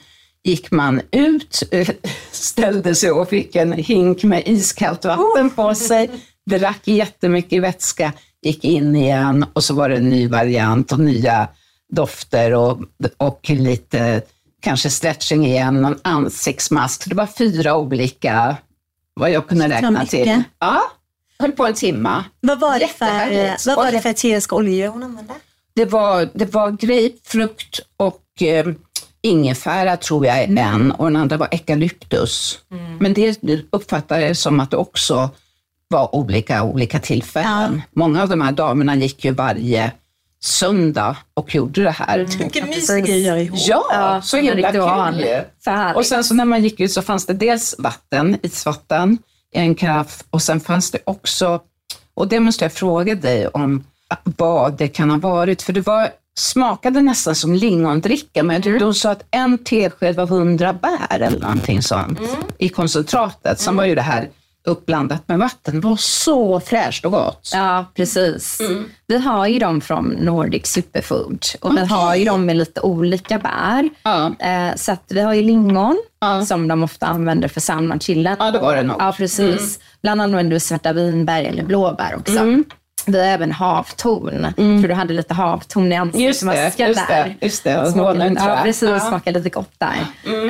[0.44, 1.88] gick man ut, eh,
[2.30, 6.10] ställde sig och fick en hink med iskallt vatten på sig,
[6.50, 11.48] drack jättemycket vätska, gick in igen och så var det en ny variant och nya
[11.92, 12.80] dofter och,
[13.16, 14.22] och lite
[14.62, 17.08] kanske stretching igen, någon ansiktsmask.
[17.08, 18.56] Det var fyra olika,
[19.14, 20.10] vad jag kunde räkna mycket.
[20.10, 20.42] till.
[20.58, 20.82] Ja,
[21.42, 22.24] höll på en timma.
[22.40, 23.66] Vad var det för, Jättehärligt.
[23.66, 25.34] vad var det för eteriska oljor hon använde?
[25.74, 28.66] Det var, det var grapefrukt och eh,
[29.22, 32.58] ingefära tror jag är en och den andra var eukalyptus.
[33.00, 35.30] Men det uppfattade jag som att det också
[35.88, 37.82] var olika olika tillfällen.
[37.92, 39.92] Många av de här damerna gick ju varje
[40.40, 42.18] söndag och gjorde det här.
[42.38, 43.58] Vilken mysig grej ihop.
[43.68, 45.94] Ja, så himla kul.
[45.96, 49.18] Och sen så när man gick ut så fanns det dels vatten, isvatten,
[49.52, 51.60] en karaff och sen fanns det också,
[52.14, 53.84] och det måste jag fråga dig om,
[54.24, 58.78] vad det kan ha varit, för det var, smakade nästan som lingondricka, men Mm.
[58.78, 62.30] de sa att en tesked var 100 bär eller någonting sånt Mm.
[62.58, 63.60] i koncentratet.
[63.60, 64.28] Sen var ju det här
[64.64, 65.80] uppblandat med vatten.
[65.80, 67.50] Det var så fräscht och gott.
[67.54, 68.60] Ja, precis.
[68.60, 68.84] Mm.
[69.06, 73.38] Vi har ju dem från Nordic Superfood och vi har ju dem med lite olika
[73.38, 73.88] bär.
[74.02, 74.26] Ja.
[74.38, 76.44] Eh, så vi har ju lingon Ja.
[76.46, 78.36] som de ofta använder för saunachillen.
[78.38, 78.96] Ja, det var det nog.
[79.00, 79.78] Ja, precis.
[80.02, 82.38] Ibland använder vi svarta vinbär eller blåbär också.
[82.38, 82.64] Mm.
[83.06, 84.52] Vi har även havtorn.
[84.82, 87.36] För du hade lite havtorn i ansiktet Just det, skall just det, där.
[87.40, 87.74] just det.
[87.74, 88.88] Honung, tror Ja, precis.
[88.88, 89.00] Ja.
[89.00, 89.96] Smakar lite gott där.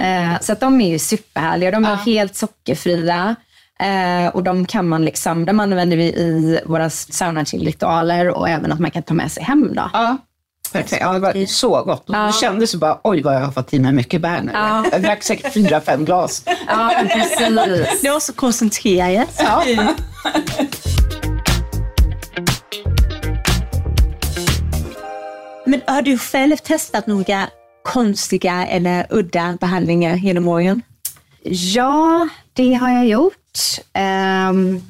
[0.03, 1.70] Eh, så att de är ju superhärliga.
[1.70, 3.37] De är helt sockerfria.
[3.83, 8.79] Eh, och de kan man liksom, de använder vi i våra sauna-ritualer och även att
[8.81, 9.90] man kan ta med sig hem då.
[9.92, 10.16] Ja,
[10.73, 11.01] perfekt.
[11.01, 12.09] Ja, det var så gott.
[12.09, 14.51] Och Det kändes bara, oj vad jag har fått i mig mycket bär nu.
[14.55, 14.85] Ja.
[14.92, 16.42] Jag drack säkert fyra, fem glas.
[16.66, 17.38] Ja, precis.
[18.03, 19.40] Det var så koncentrerat.
[19.45, 19.64] Ja.
[25.66, 27.47] Men har du själv testat några
[27.85, 30.83] konstiga eller udda behandlingar genom åren?
[31.75, 33.33] Ja, det har jag gjort.
[33.93, 34.81] Ehm,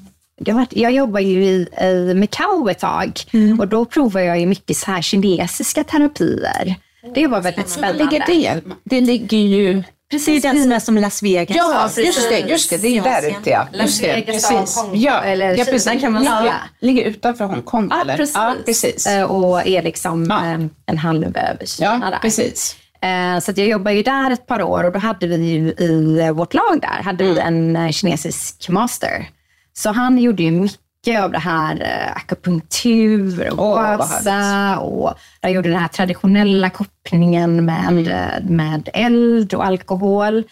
[0.40, 3.12] det har varit, jag jobbar ju i, i Macau ett tag
[3.60, 6.74] och då provar jag ju mycket så här kinesiska terapier.
[7.14, 8.04] Det var väldigt spännande.
[8.04, 8.60] ligger det?
[8.84, 9.82] Det ligger ju...
[10.10, 11.56] Det är den som är som Las Vegas.
[11.56, 12.76] Ja, just det, just det.
[12.76, 13.66] Det är ju där ute ja.
[13.72, 14.84] Det, Vegas, precis.
[14.94, 16.00] Ja, eller ja, precis.
[16.00, 16.54] kan man säga.
[16.80, 18.16] Ligger utanför Hongkong Ja, eller?
[18.16, 18.34] precis.
[18.36, 19.06] Ja, precis.
[19.06, 20.46] Eh, Och är liksom Ja.
[20.52, 22.76] eh, en halv över Kina Ja, precis.
[23.02, 25.68] Eh, Så att jag jobbade ju där ett par år och då hade vi ju
[25.68, 29.28] i vårt lag där hade vi en eh, kinesisk master.
[29.72, 35.68] Så han gjorde ju mycket av det här eh, akupunktur och skösa och jag gjorde
[35.68, 38.56] den här traditionella kopplingen med, Mm.
[38.56, 40.44] med eld och alkohol.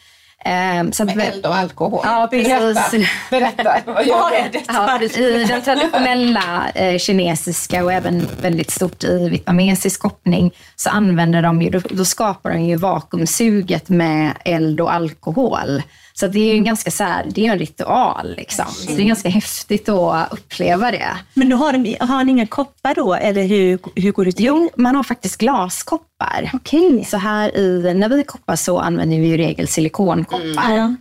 [0.44, 2.00] Eh, så att, Med eld och alkohol.
[2.04, 3.08] Ja, Berätta, precis.
[3.30, 3.76] berätta.
[3.86, 4.62] Vad gör det?
[4.68, 11.42] Ja, I den traditionella eh, kinesiska och även väldigt stort i vietnamesisk koppning så använder
[11.42, 15.82] de ju, då, då skapar de ju vakuumsuget med eld och alkohol.
[16.20, 18.66] Så det är ju ganska så här, det är en ritual liksom.
[18.66, 21.16] Så det är ganska häftigt att uppleva det.
[21.34, 24.44] Men då har, de, har ni inga koppar då, eller hur, hur går det till?
[24.44, 26.50] Jo, man har faktiskt glaskoppar.
[26.52, 27.04] Okej.
[27.04, 30.76] Så här i, när vi koppar så använder vi i regel silikonkoppar.
[30.76, 30.94] Ja.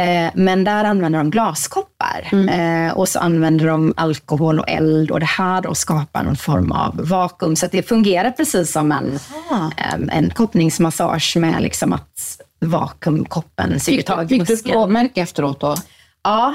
[0.00, 5.20] Eh, men där använder de glaskoppar eh, och så använder de alkohol och eld och
[5.20, 7.56] det här då skapar någon form av vakuum.
[7.56, 9.18] Så att det fungerar precis som en,
[9.76, 13.98] eh, en koppningsmassage med liksom att vakuumkoppen suger
[14.28, 15.74] Fick, du ett efteråt då?
[16.24, 16.54] Ja,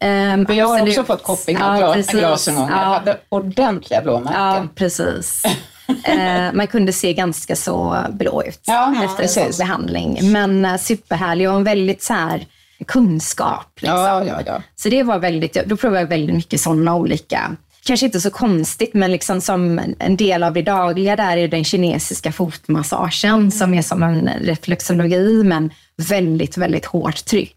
[0.00, 2.12] ehm, För jag har också fått kopping av Ja, glas, precis.
[2.20, 2.68] glas en gång.
[2.70, 2.84] Jag Ja.
[2.84, 4.68] hade ordentliga Ja, blåmärken.
[4.74, 5.42] precis.
[6.04, 10.32] eh, man kunde se ganska så blå ut Ja, ja, efter en sån behandling.
[10.32, 12.46] Men eh, superhärlig och en väldigt så här
[12.86, 13.72] kunskap.
[13.80, 13.98] Liksom.
[13.98, 14.62] Ja, ja, ja.
[14.76, 18.94] Så det var väldigt, då provade jag väldigt mycket sådana olika, kanske inte så konstigt,
[18.94, 23.82] men liksom som en- del av det dagliga där är den kinesiska fotmassagen som är
[23.82, 27.54] som en reflexologi, men väldigt, väldigt hårt tryck.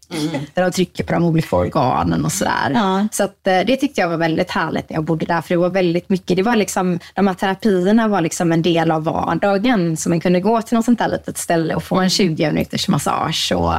[0.54, 2.70] Där de trycker på de olika organen och sådär.
[2.74, 3.08] Ja.
[3.12, 5.56] Så att, eh, det tyckte jag var väldigt härligt när jag bodde där, för det
[5.60, 9.96] var väldigt mycket, det var liksom, de här terapierna var liksom en del av vardagen,
[9.96, 12.88] så man kunde gå till något sånt där litet ställe och få en 20 minuters
[12.88, 13.52] massage.
[13.54, 13.74] Och,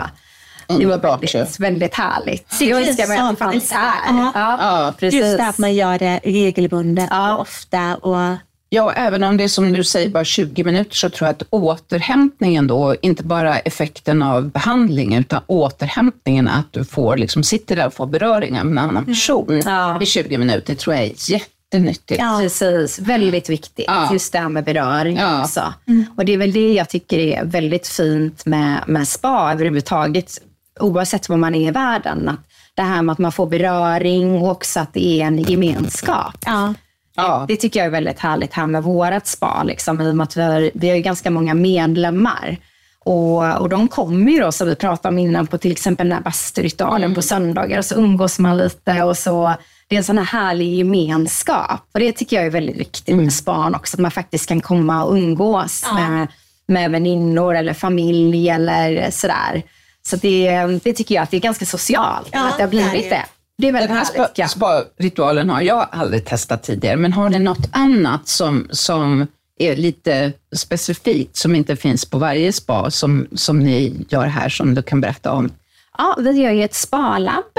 [0.67, 1.37] det var Underbart ju.
[1.37, 2.53] väldigt, väldigt härligt.
[2.53, 3.93] Så jag önskar mig att det fanns här.
[4.09, 4.31] Ja.
[4.35, 5.19] Ja, precis.
[5.21, 7.95] Just det att man gör det regelbundet och ofta.
[7.95, 8.37] Och,
[8.69, 11.43] Ja, även om det är som du säger bara 20 minuter så tror jag att
[11.49, 17.87] återhämtningen då, inte bara effekten av behandlingen utan återhämtningen, att du får, liksom, sitter där
[17.87, 20.01] och får beröringar med en annan person Ja.
[20.01, 22.19] i 20 minuter tror jag är jättenyttigt.
[22.21, 22.37] Ja.
[22.41, 23.85] Precis, väldigt viktigt.
[23.87, 24.09] Ja.
[24.13, 25.41] Just det här med beröring Ja.
[25.43, 25.73] också.
[26.17, 30.41] Och det är väl det jag tycker är väldigt fint med, med spa överhuvudtaget,
[30.83, 32.29] oavsett var man är i världen.
[32.29, 32.39] Att
[32.75, 36.35] det här med att man får beröring och också att det är en gemenskap.
[36.45, 36.73] ja.
[37.15, 37.45] Ja.
[37.47, 40.37] Det tycker jag är väldigt härligt här med vårat spa, liksom, i och med att
[40.37, 42.57] vi har, vi har ju ganska många medlemmar.
[43.05, 46.17] Och, och de kommer ju då, som vi pratade om innan, på till exempel den
[46.17, 49.53] här basturitualen på söndagar och så umgås man lite och så.
[49.87, 53.33] Det är en sån här härlig gemenskap och det tycker jag är väldigt viktigt med
[53.33, 56.27] span också, att man faktiskt kan komma och umgås med,
[56.67, 59.63] med väninnor eller familj eller sådär.
[60.07, 63.09] Så det, det tycker jag att det är ganska socialt, Ja, att det har blivit
[63.09, 63.25] det.
[63.57, 63.67] det.
[63.67, 64.13] Är väldigt Den här härligt.
[64.13, 64.47] spa, ja.
[64.47, 69.27] spa-ritualen har jag aldrig testat tidigare, men har ni något annat som, som
[69.59, 74.75] är lite specifikt, som inte finns på varje spa, som, som ni gör här, som
[74.75, 75.49] du kan berätta om?
[75.97, 77.57] Ja, vi gör ju ett sparlabb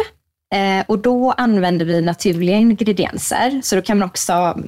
[0.55, 3.61] eh, och då använder vi naturliga ingredienser.
[3.65, 4.59] Så då kan man också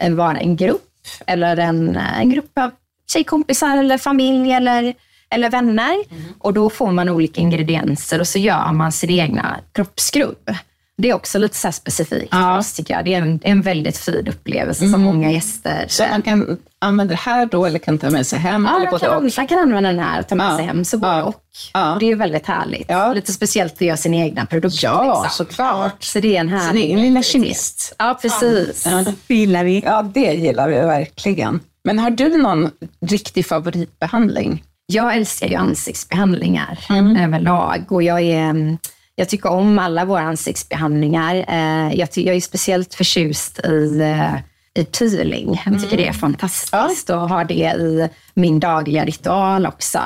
[0.00, 0.90] eh, vara en grupp
[1.26, 2.70] eller en, eh, en grupp av
[3.12, 4.94] tjejkompisar eller familj eller,
[5.34, 5.94] eller vänner.
[6.38, 10.50] Och då får man olika ingredienser och så gör man sin egna kroppsskrubb.
[10.96, 13.04] Det är också lite så specifikt för oss tycker jag.
[13.04, 17.20] Det är en, en väldigt fin upplevelse som många gäster Så man kan använda det
[17.20, 18.64] här då, eller kan ta med sig hem?
[18.70, 20.56] Ja, eller man kan, man kan använda den här och ta med Ja.
[20.56, 21.22] sig hem, så både Ja.
[21.22, 21.42] och.
[21.72, 21.96] Ja.
[22.00, 22.84] Det är väldigt härligt.
[22.88, 23.12] Ja.
[23.12, 24.86] Lite speciellt att göra sina egna produkter.
[24.86, 25.46] Ja, liksom.
[25.46, 26.02] såklart.
[26.04, 27.94] Så det är en härlig lilla kemist.
[27.98, 28.86] Ja, precis.
[28.86, 29.82] Ja, Det gillar vi.
[29.84, 31.60] Ja, det gillar vi verkligen.
[31.84, 32.70] Men har du någon
[33.00, 34.62] riktig favoritbehandling?
[34.86, 37.16] Jag älskar ju ansiktsbehandlingar Mm.
[37.16, 38.78] överlag och jag, är, mm,
[39.14, 41.34] jag tycker om alla våra ansiktsbehandlingar.
[41.48, 44.34] Eh, Jag, jag är speciellt förtjust i, eh,
[44.82, 45.60] i peeling.
[45.64, 45.96] Jag tycker Mm.
[45.96, 49.98] det är fantastiskt och har det i min dagliga ritual också.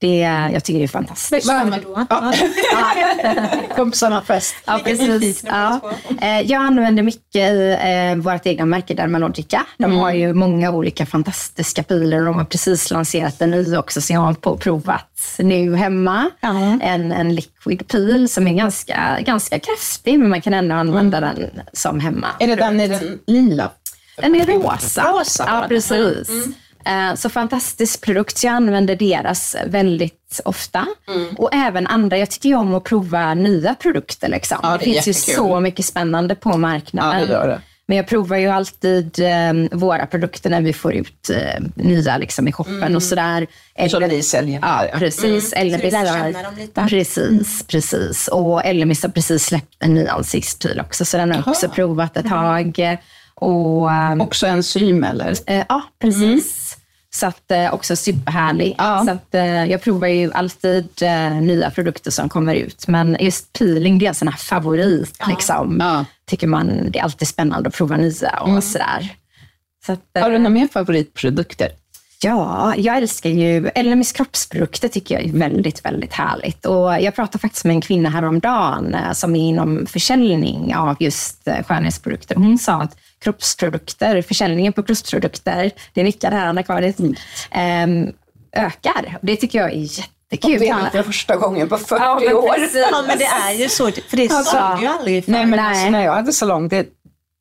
[0.00, 0.18] Det,
[0.52, 1.46] jag tycker det är fantastiskt.
[1.48, 1.84] Vad du?
[2.10, 2.32] Ja.
[3.76, 4.54] Kompisarna fest.
[4.64, 5.44] Ja, precis.
[5.46, 5.80] Ja.
[6.20, 9.66] Eh, Jag använder mycket i eh, vårt egna märke Dermalogica.
[9.78, 14.00] De har ju många olika fantastiska piler och de har precis lanserat en ny också
[14.00, 16.30] som jag har på provat nu hemma.
[16.40, 16.78] Ja.
[16.82, 21.50] En, en liquid pil som är ganska, ganska kraftig men man kan ändå använda den
[21.72, 22.28] som hemma.
[22.40, 23.70] Är det den i den lila?
[24.16, 25.02] Den är rosa.
[25.12, 26.28] Rosa ja, precis.
[26.28, 26.34] Eh,
[27.16, 28.44] Så fantastisk produkt.
[28.44, 30.86] Jag använder deras väldigt ofta.
[31.08, 31.34] Mm.
[31.38, 32.18] Och även andra.
[32.18, 34.28] Jag tycker ju om att prova nya produkter.
[34.28, 34.58] Liksom.
[34.62, 35.34] Ja, det det finns ju jättekul.
[35.34, 37.20] så mycket spännande på marknaden.
[37.20, 37.60] Ja, det gör det.
[37.86, 42.48] Men jag provar ju alltid eh, våra produkter när vi får ut eh, nya liksom,
[42.48, 43.46] i shoppen och sådär.
[43.90, 44.86] Som Eller- ni säljer Ja.
[44.92, 44.98] Ja.
[44.98, 45.52] precis.
[45.52, 46.86] Eller lär har- känna dem lite.
[46.88, 48.28] Precis, precis.
[48.28, 52.16] Och Ellemis har precis släppt en ny ansiktspryl också, så den har jag också provat
[52.16, 52.98] ett tag.
[53.36, 55.34] Och, ehm, Också enzym eller?
[55.46, 56.63] Eh, ja, precis.
[57.14, 58.74] Så att, eh, också superhärlig.
[58.78, 59.04] Ja.
[59.06, 62.88] Så att, eh, jag provar ju alltid eh, nya produkter som kommer ut.
[62.88, 65.18] Men just peeling, det är en sån här favorit.
[65.28, 65.76] Liksom.
[65.80, 66.04] Ja.
[66.26, 69.16] Tycker man det är alltid spännande att prova nya och sådär.
[69.86, 71.68] Så att, Har du några mer favoritprodukter?
[72.24, 76.66] Ja, jag älskar ju, LMS kroppsprodukter tycker jag är väldigt, väldigt härligt.
[76.66, 81.48] Och jag pratade faktiskt med en kvinna häromdagen eh, som är inom försäljning av just
[81.48, 82.34] eh, skönhetsprodukter.
[82.34, 87.16] Hon sa att kroppsprodukter, försäljningen på kroppsprodukter, det nickar här Anna-Karin,
[87.50, 88.12] ähm,
[88.52, 89.18] ökar.
[89.22, 90.58] Det tycker jag är jättekul.
[90.60, 92.54] Det är inte första gången på 40 Ja, men år.
[92.54, 92.86] precis.
[92.92, 95.32] Ja, men det är ju så, för det Alltså, såg ju aldrig förr.
[95.32, 95.68] Nej, men Nej.
[95.68, 96.86] Alltså, när jag hade salong, det,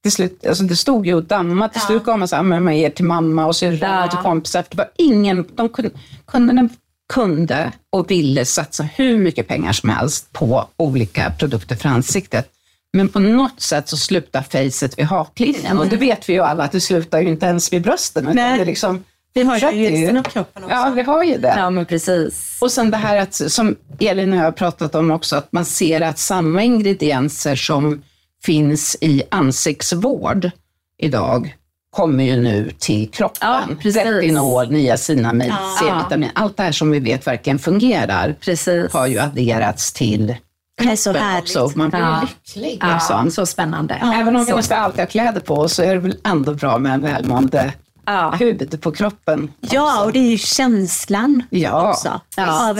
[0.03, 1.73] till slut, alltså det stod ju och dammade.
[1.73, 4.05] Till slut gav man så här, man ger till mamma och syrra Ja.
[4.05, 4.63] och till kompisar.
[4.69, 5.91] Det var ingen, de kunde,
[6.25, 6.69] kunderna
[7.13, 12.49] kunde och ville satsa hur mycket pengar som helst på olika produkter för ansiktet.
[12.93, 16.63] Men på något sätt så slutar facet vid haklinjen och det vet vi ju alla
[16.63, 18.23] att det slutar ju inte ens vid brösten.
[18.27, 18.57] utan.
[18.57, 20.75] Det liksom, Vi har ju resten av kroppen också.
[20.75, 21.53] Ja, vi har ju det.
[21.57, 22.57] Ja, men precis.
[22.61, 25.65] Och sen det här att, som Elin och jag har pratat om också, att man
[25.65, 28.01] ser att samma ingredienser som
[28.45, 30.51] finns i ansiktsvård
[30.97, 31.55] idag
[31.95, 33.47] kommer ju nu till kroppen.
[33.83, 33.91] Ja.
[34.03, 35.75] Retinol, niacinamid, Ja.
[35.79, 38.93] C-vitamin, allt det här som vi vet verkligen fungerar Precis.
[38.93, 40.35] har ju adderats till
[40.77, 41.55] Det är så härligt.
[41.57, 41.77] också.
[41.77, 42.21] Man blir Ja.
[42.21, 42.77] lycklig.
[42.81, 43.31] Ja, Liksom.
[43.31, 43.93] så spännande.
[43.93, 46.77] Även om vi inte alltid har kläder på oss så är det väl ändå bra
[46.77, 47.73] med en välmående
[48.05, 48.29] Ja.
[48.39, 49.51] hud på kroppen.
[49.59, 51.89] Ja, och det är ju känslan Ja.
[51.91, 52.21] också.
[52.37, 52.73] Ja.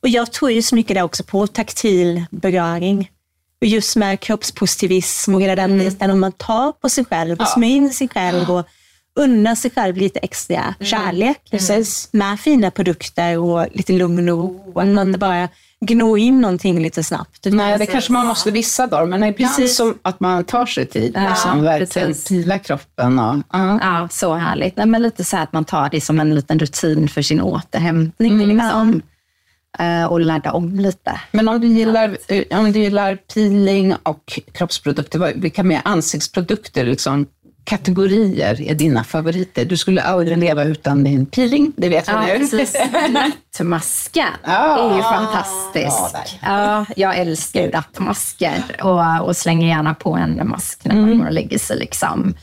[0.00, 3.10] Och jag tror ju så mycket där också på taktil beröring.
[3.64, 7.42] Och just med kroppspositivism och hela den biten, om man tar på sig själv och
[7.42, 7.46] Ja.
[7.46, 8.66] smörjer in sig själv och
[9.20, 12.08] unnar sig själv lite extra kärlek Precis.
[12.12, 14.72] med fina produkter och lite lugn och ro.
[14.74, 15.48] Och att man inte bara
[15.80, 17.44] gnår in någonting lite snabbt.
[17.44, 19.76] Nej, det kanske man måste vissa dagar, men ibland Precis.
[19.76, 21.12] som att man tar sig tid.
[21.14, 22.28] Ja, liksom, verkligen precis.
[22.28, 23.18] pila kroppen.
[23.18, 23.78] Och, ja.
[23.82, 24.76] Ja, så härligt.
[24.76, 27.40] Nej, men lite så här att man tar det som en liten rutin för sin
[27.40, 28.38] återhämtning.
[28.46, 29.02] Liksom.
[29.78, 31.20] Eh, och ladda om lite.
[31.30, 37.26] Men om du, gillar, eh, om du gillar peeling och kroppsprodukter, vilka mer ansiktsprodukter, liksom,
[37.64, 39.64] kategorier är dina favoriter?
[39.64, 42.66] Du skulle aldrig leva utan din peeling, det vet vi Ja, nu.
[43.12, 46.38] Nattmasken är ju fantastisk.
[46.42, 51.26] Ja, jag älskar ju nattmasker och, och slänger gärna på en mask när man går
[51.26, 51.78] och lägger sig.
[51.78, 52.34] Liksom.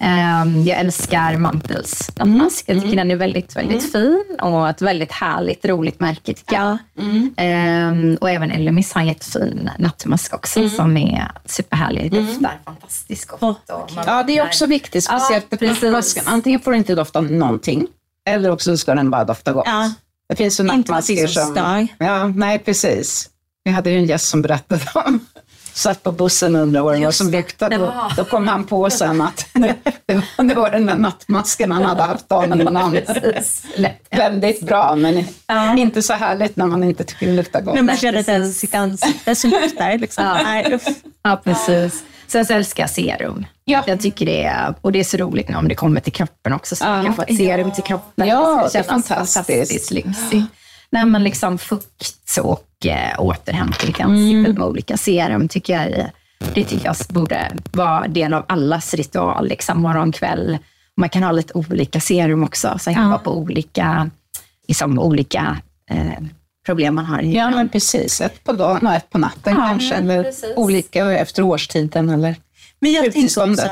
[0.00, 2.10] Ehm, jag älskar Mantels.
[2.66, 6.78] Jag tycker den är väldigt, väldigt fin och ett väldigt härligt, roligt märke tycker jag.
[7.36, 12.12] Ehm, och även Elemis har en jättefin nattmask också som är superhärlig.
[12.12, 13.70] Doftar fantastiskt gott.
[13.70, 16.24] Och man Ja, det är också viktigt, speciellt Ja, nattmasken.
[16.26, 17.86] Antingen får det inte dofta någonting,
[18.28, 19.66] eller också ska den bara dofta gott.
[19.66, 19.92] Ja.
[20.28, 21.86] Det finns ju nattmasker som stör.
[21.98, 23.30] Ja, nej precis.
[23.64, 25.20] Vi hade ju en gäst som berättade om
[25.78, 27.76] satt på bussen och undrade vad det var som luktade.
[27.76, 29.46] Då, då kom han på sen att
[30.36, 32.98] det, var, den där nattmasken han hade haft dagen innan.
[34.10, 35.24] Väldigt bra, men
[35.78, 37.74] inte så härligt när man inte tycker det luktar gott.
[37.74, 40.24] När man känner att ens sitt ansikte så luktar liksom.
[40.24, 40.38] Ja.
[40.44, 40.78] Nej.
[41.22, 42.04] Ja, precis.
[42.26, 43.46] Sen så älskar jag serum.
[43.64, 43.82] Ja.
[43.86, 46.52] Jag tycker det är, och det är så roligt nu om det kommer till kroppen
[46.52, 47.02] också, så Ja.
[47.04, 48.28] kan få ett serum till kroppen.
[48.28, 49.90] Ja, det är kännas fantastiskt.
[49.90, 50.46] lyxigt.
[50.90, 56.10] Nej, men liksom fukt och eh, återhämtning till ansiktet med olika serum tycker jag är,
[56.54, 60.58] det tycker jag borde vara del av allas ritual, liksom morgon, kväll.
[60.96, 64.10] Man kan ha lite olika serum också, så hjälpa på olika,
[64.68, 65.56] liksom, olika
[65.90, 66.12] eh,
[66.66, 67.20] problem man har.
[67.22, 68.20] Ja, men precis.
[68.20, 69.94] Ett på dagen och ett på natten Ja, kanske.
[70.00, 70.52] men Eller precis.
[70.56, 72.10] olika efter årstiden.
[72.10, 72.36] Eller
[72.80, 73.62] Men jag tänker också,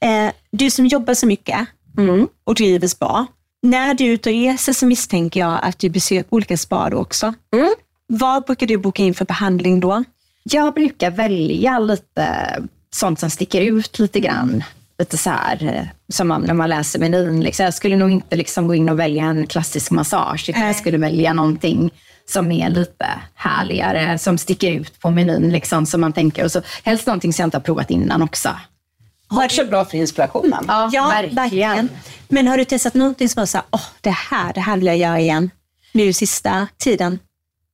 [0.00, 1.66] eh, du som jobbar så mycket
[1.98, 2.28] Mm.
[2.44, 3.26] och driver spa.
[3.62, 7.34] När du är ute och reser så misstänker jag att du besöker olika spa också.
[7.54, 7.74] Mm.
[8.06, 10.04] Vad brukar du boka in för behandling då?
[10.42, 12.56] Jag brukar välja lite
[12.90, 14.64] sånt som sticker ut lite grann.
[14.98, 17.40] Lite så här, eh, som när man läser menyn.
[17.40, 17.64] Liksom.
[17.64, 20.98] Jag skulle nog inte liksom gå in och välja en klassisk massage, utan jag skulle
[20.98, 21.90] välja någonting
[22.26, 25.52] som är lite härligare, som sticker ut på menyn.
[25.52, 26.44] Liksom, som man tänker.
[26.44, 28.48] Och så, helst någonting som jag inte har provat innan också.
[29.30, 30.64] Också bra för inspirationen.
[31.34, 31.88] verkligen.
[32.28, 34.86] Men har du testat någonting som var så här, åh, det här, det här vill
[34.86, 35.50] jag göra igen
[35.92, 37.18] nu sista tiden?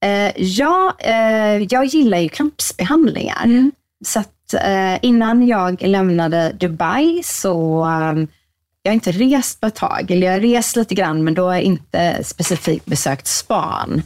[0.05, 3.71] Eh, ja, eh, jag gillar ju kroppsbehandlingar.
[4.05, 8.27] Så att, eh, innan jag lämnade Dubai så eh,
[8.83, 10.11] jag har inte rest på ett tag.
[10.11, 14.03] Eller jag har rest lite grann, men då har jag inte specifikt besökt span.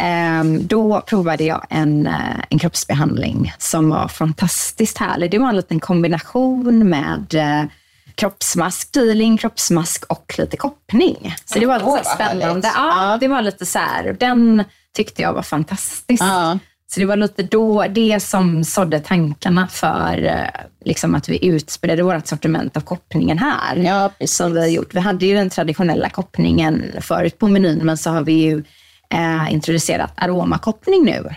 [0.00, 5.30] Eh, då provade jag en, eh, en kroppsbehandling som var fantastiskt härlig.
[5.30, 7.70] Det var en liten kombination med eh,
[8.14, 11.34] kroppsmask, peeling, kroppsmask och lite koppning.
[11.44, 12.70] Så det var lite vad spännande.
[12.74, 14.64] Ja, det var lite så här, den
[14.96, 16.22] tyckte jag var fantastisk.
[16.22, 16.58] Ja.
[16.94, 22.02] Så det var lite då det som sådde tankarna för eh, liksom att vi utspridde
[22.02, 23.76] vårt sortiment av koppningen här.
[23.76, 24.36] Ja, precis.
[24.36, 24.94] Som vi har gjort.
[24.94, 28.64] Vi hade ju den traditionella koppningen förut på menyn, men så har vi ju
[29.12, 31.28] eh, introducerat aromakoppning nu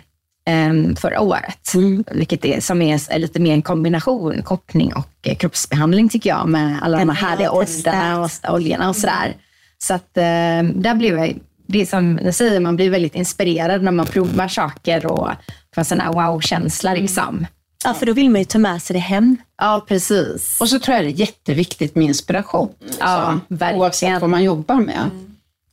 [0.49, 1.73] eh, förra året.
[2.11, 6.49] Vilket är, som är, är lite mer en kombination, koppning och eh, kroppsbehandling tycker jag,
[6.49, 9.35] med alla de här härliga jag oljorna och, oljorna och sådär.
[9.77, 10.23] Så att eh,
[10.73, 14.47] där blev jag, det är som ni säger, man blir väldigt inspirerad när man provar
[14.47, 15.29] saker och
[15.75, 17.45] får en sån här wow-känsla liksom.
[17.85, 19.37] Ja, för då vill man ju ta med sig det hem.
[19.57, 20.61] Ja, precis.
[20.61, 22.69] Och så tror jag det är jätteviktigt med inspiration.
[22.99, 23.81] Ja, Så, verkligen.
[23.81, 25.09] Oavsett vad man jobbar med.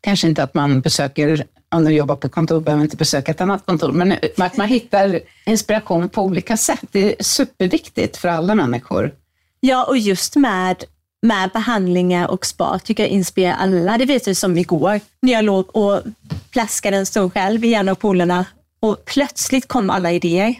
[0.00, 1.44] Kanske inte att man besöker,
[1.74, 5.20] om du jobbar på kontor, behöver inte besöka ett annat kontor, men att man hittar
[5.46, 6.80] inspiration på olika sätt.
[6.90, 9.14] Det är superviktigt för alla människor.
[9.60, 10.84] Ja, och just med,
[11.22, 13.98] med behandlingar och spa tycker jag inspirerar alla.
[13.98, 16.02] Det vet du som igår, när jag låg och
[16.50, 18.44] plaskade en stund själv i en av polerna
[18.82, 20.54] och plötsligt kom alla idéer.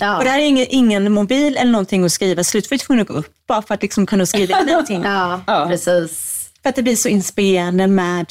[0.00, 0.18] Ja.
[0.18, 2.44] Och det här är ingen, ingen mobil eller någonting att skriva.
[2.44, 5.02] Slut var jag tvungen att gå upp bara för att liksom kunna skriva in någonting.
[5.04, 5.66] Ja, Ja.
[5.68, 6.38] precis.
[6.62, 8.26] För att det blir så inspirerande med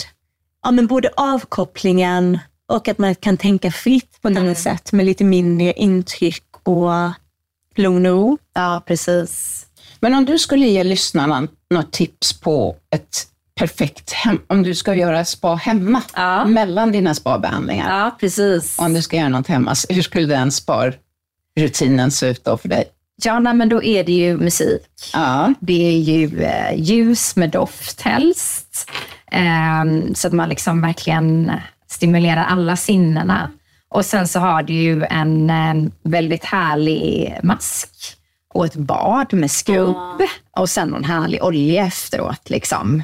[0.64, 5.06] ja, men både avkopplingen och att man kan tänka fritt på ett annat sätt med
[5.06, 6.90] lite mindre intryck och
[7.76, 8.38] lugn och ro.
[8.54, 9.66] Ja, precis.
[10.00, 14.96] Men om du skulle ge lyssnarna något tips på ett perfekt hem, om du ska
[14.96, 16.46] göra spa hemma, Ja.
[16.46, 18.80] mellan dina spabehandlingar, Ja, precis.
[18.80, 22.84] om du ska göra något hemma, hur skulle den sparrutinen se ut då för dig?
[23.24, 24.88] Ja, nej, men då är det ju musik.
[25.14, 28.92] Ja, Det är ju eh, ljus med doft helst.
[29.32, 31.52] Ehm, så att man liksom verkligen
[31.90, 33.52] stimulerar alla sinnena.
[33.90, 37.90] Och sen så har du ju en eh, väldigt härlig mask
[38.54, 40.22] och ett bad med skrubb
[40.58, 42.50] och sen någon härlig olja efteråt.
[42.50, 43.04] Liksom.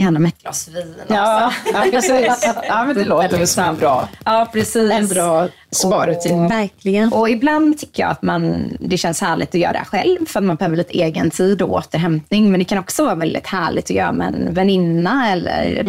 [0.00, 1.14] Gärna med ett glas vin också.
[1.14, 2.44] ja, ja precis.
[2.68, 4.92] Ja, men det låter som en bra, Ja, precis.
[4.92, 6.48] en bra sparrutin.
[6.48, 7.12] Verkligen.
[7.12, 10.44] Och ibland tycker jag att man, det känns härligt att göra det själv för att
[10.44, 12.50] man behöver lite egen tid och återhämtning.
[12.50, 15.84] Men det kan också vara väldigt härligt att göra med en väninna eller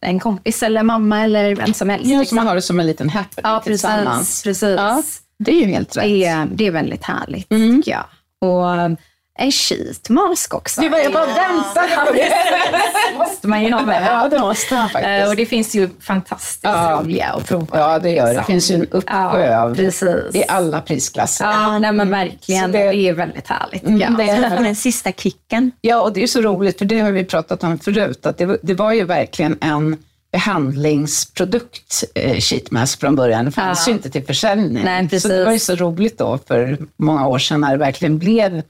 [0.00, 2.06] en kompis eller mamma eller vem som helst.
[2.06, 2.36] Ja, liksom.
[2.36, 4.42] man har det som en liten happening ja, tillsammans.
[4.42, 4.42] precis.
[4.42, 4.76] precis.
[4.78, 5.02] Ja,
[5.38, 6.04] det är ju helt rätt.
[6.04, 8.04] Det, är, det är väldigt härligt tycker jag.
[8.42, 8.98] Och
[9.40, 10.80] en sheet mask också.
[10.80, 12.32] Det var jag bara väntade på det.
[13.18, 14.06] måste man ju ha med.
[14.06, 15.36] Ja, det måste man Eh, Och faktiskt.
[15.36, 17.00] det finns ju fantastiskt Ja.
[17.02, 17.78] roliga att prova.
[17.78, 18.32] Ja, det gör det.
[18.34, 20.34] Det finns ju en uppsjö Ja, precis.
[20.34, 21.44] i alla prisklasser.
[21.44, 22.72] Ja, nej men verkligen.
[22.72, 23.82] Det- det, är väldigt härligt.
[23.82, 24.08] Mm, ja.
[24.10, 25.70] det är den sista kicken.
[25.80, 28.46] Ja, och det är så roligt, för det har vi pratat om förut, att det,
[28.46, 29.96] var- det var ju verkligen en
[30.32, 33.44] behandlingsprodukt, eh, sheetmask från början.
[33.44, 33.90] Det fanns Ja.
[33.90, 34.84] ju inte till försäljning.
[34.84, 38.18] Nej, så det var ju så roligt då för många år sedan när det verkligen
[38.18, 38.62] blev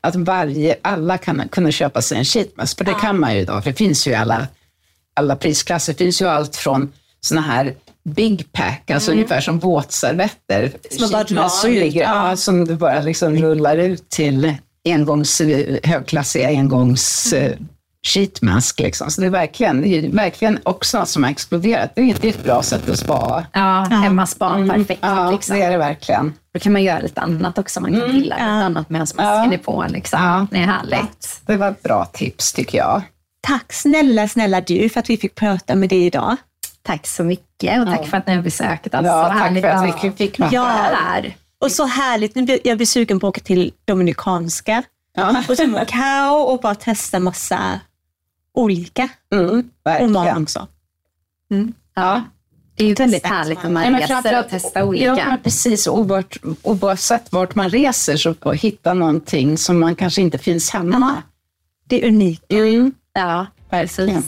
[0.00, 3.64] att varje, alla kan, kunde köpa sig en sheetmask, för det kan man ju idag,
[3.64, 4.46] för det finns ju alla,
[5.16, 5.92] alla prisklasser.
[5.92, 7.74] Det finns ju allt från såna här
[8.04, 10.72] Big pack, alltså ungefär som våtservetter.
[10.90, 15.42] Som bara ligger, ja, som du bara liksom rullar ut till engångs,
[15.82, 17.52] högklassiga engångs eh,
[18.08, 18.80] sheetmask.
[18.80, 19.10] Liksom.
[19.10, 21.92] Så det är verkligen, det är verkligen också något som har exploderat.
[21.94, 23.46] Det är, det är ett bra sätt att spara.
[23.52, 25.00] Ja, hemmaspa, perfekt.
[25.02, 25.56] Ja, liksom.
[25.56, 26.34] det är det verkligen.
[26.54, 27.80] Då kan man göra lite annat också.
[27.80, 29.84] Man kan pilla lite annat medan masken är på.
[29.88, 30.20] Liksom.
[30.22, 30.46] Ja.
[30.50, 31.40] Det är härligt.
[31.46, 33.02] Det var ett bra tips tycker jag.
[33.40, 36.36] Tack snälla, snälla du för att vi fick prata med dig idag.
[36.82, 39.00] Tack så mycket och tack för att ni har besökt oss.
[39.04, 40.64] Ja, Så tack härligt för att vi fick vara Ja.
[40.64, 41.36] här.
[41.60, 44.82] Och så härligt, nu blir jag blir sugen på att åka till Dominikanska
[45.16, 45.42] Ja.
[45.48, 47.80] och ta Macao och bara testa massa
[48.58, 49.08] olika.
[49.32, 50.42] Mm, Och verkligen.
[50.42, 50.66] också.
[51.94, 52.22] Ja.
[52.74, 55.04] Det är ju väldigt härligt när man Nej, men reser och testar olika.
[55.04, 55.86] Ja, precis.
[55.86, 60.70] Och vart, oavsett vart man reser så att hitta någonting som man kanske inte finns
[60.70, 61.22] hemma.
[61.84, 62.52] Det är unikt.
[62.52, 62.92] Mm.
[63.12, 64.22] Ja, Verkligen.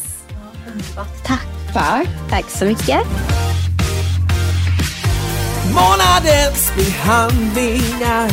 [1.24, 1.40] Tack.
[1.72, 2.08] Tack.
[2.30, 3.00] tack så mycket.
[5.74, 8.30] Månadens behandlingar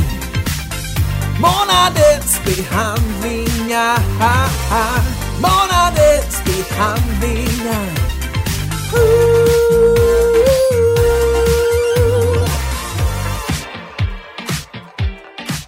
[1.42, 3.98] Månadens behandlingar
[5.42, 8.08] Månadens behandlingar.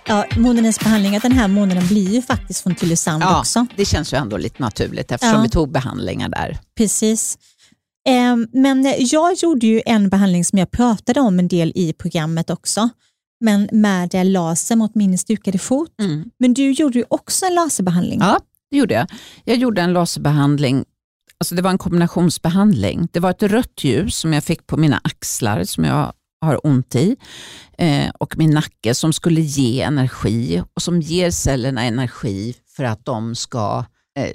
[0.07, 3.65] Ja, månadens behandlingar den här månaden blir ju faktiskt från Tylösand Ja, också.
[3.75, 5.41] det känns ju ändå lite naturligt eftersom Ja.
[5.41, 6.57] vi tog behandlingar där.
[6.77, 7.37] Precis.
[8.07, 12.49] Ehm, Men jag gjorde ju en behandling som jag pratade om en del i programmet
[12.49, 12.89] också,
[13.41, 15.89] men med laser mot min stukade fot.
[16.01, 16.23] Mm.
[16.39, 18.19] Men du gjorde ju också en laserbehandling.
[18.19, 18.39] Ja,
[18.71, 19.07] det gjorde jag.
[19.43, 20.85] Jag gjorde en laserbehandling,
[21.39, 23.07] alltså det var en kombinationsbehandling.
[23.11, 26.95] Det var ett rött ljus som jag fick på mina axlar som jag har ont
[26.95, 27.15] i
[27.77, 33.05] eh, och min nacke som skulle ge energi och som ger cellerna energi för att
[33.05, 33.85] de ska eh,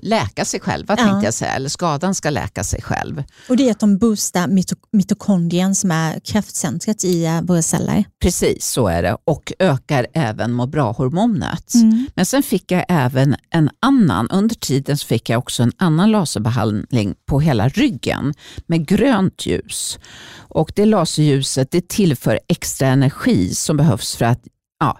[0.03, 1.05] läka sig själva, Ja.
[1.05, 3.23] tänkte jag säga, eller skadan ska läka sig själv.
[3.49, 8.05] Och det är att de boostar mito- mitokondrien som är kraftcentret i eh, våra celler.
[8.23, 11.75] Precis så är det och ökar även må bra-hormonet.
[11.75, 12.07] Mm.
[12.15, 16.11] Men sen fick jag även en annan, under tiden så fick jag också en annan
[16.11, 18.35] laserbehandling på hela ryggen
[18.67, 19.99] med grönt ljus.
[20.39, 24.41] Och det laserljuset det tillför extra energi som behövs för att,
[24.81, 24.99] ja,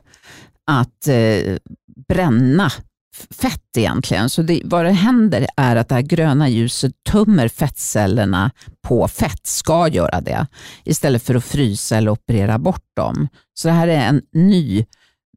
[0.71, 1.57] att eh,
[2.09, 2.71] bränna
[3.31, 4.31] fett egentligen.
[4.31, 8.51] Så det, vad det händer är att det här gröna ljuset tömmer fettcellerna
[8.83, 10.47] på fett, ska göra det,
[10.85, 13.29] istället för att frysa eller operera bort dem.
[13.55, 14.85] Så det här är en ny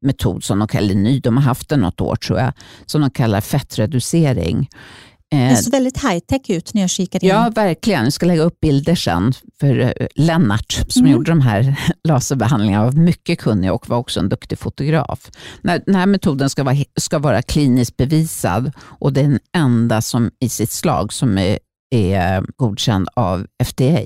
[0.02, 2.54] metod, som de kallar, eller ny, de har haft den något år tror jag,
[2.86, 4.70] som de kallar fettreducering.
[5.34, 7.30] Eh, Det såg väldigt high-tech ut när jag kikade in.
[7.30, 8.04] Ja, verkligen.
[8.04, 9.34] Jag ska lägga upp bilder sen.
[9.60, 11.12] För eh, Lennart som Mm.
[11.12, 15.32] gjorde de här laserbehandlingarna var mycket kunnig och var också en duktig fotograf.
[15.62, 20.32] Den här metoden ska vara, ska vara kliniskt bevisad och det är den enda som
[20.40, 21.60] i sitt slag som är,
[21.96, 24.06] är godkänd av FDA.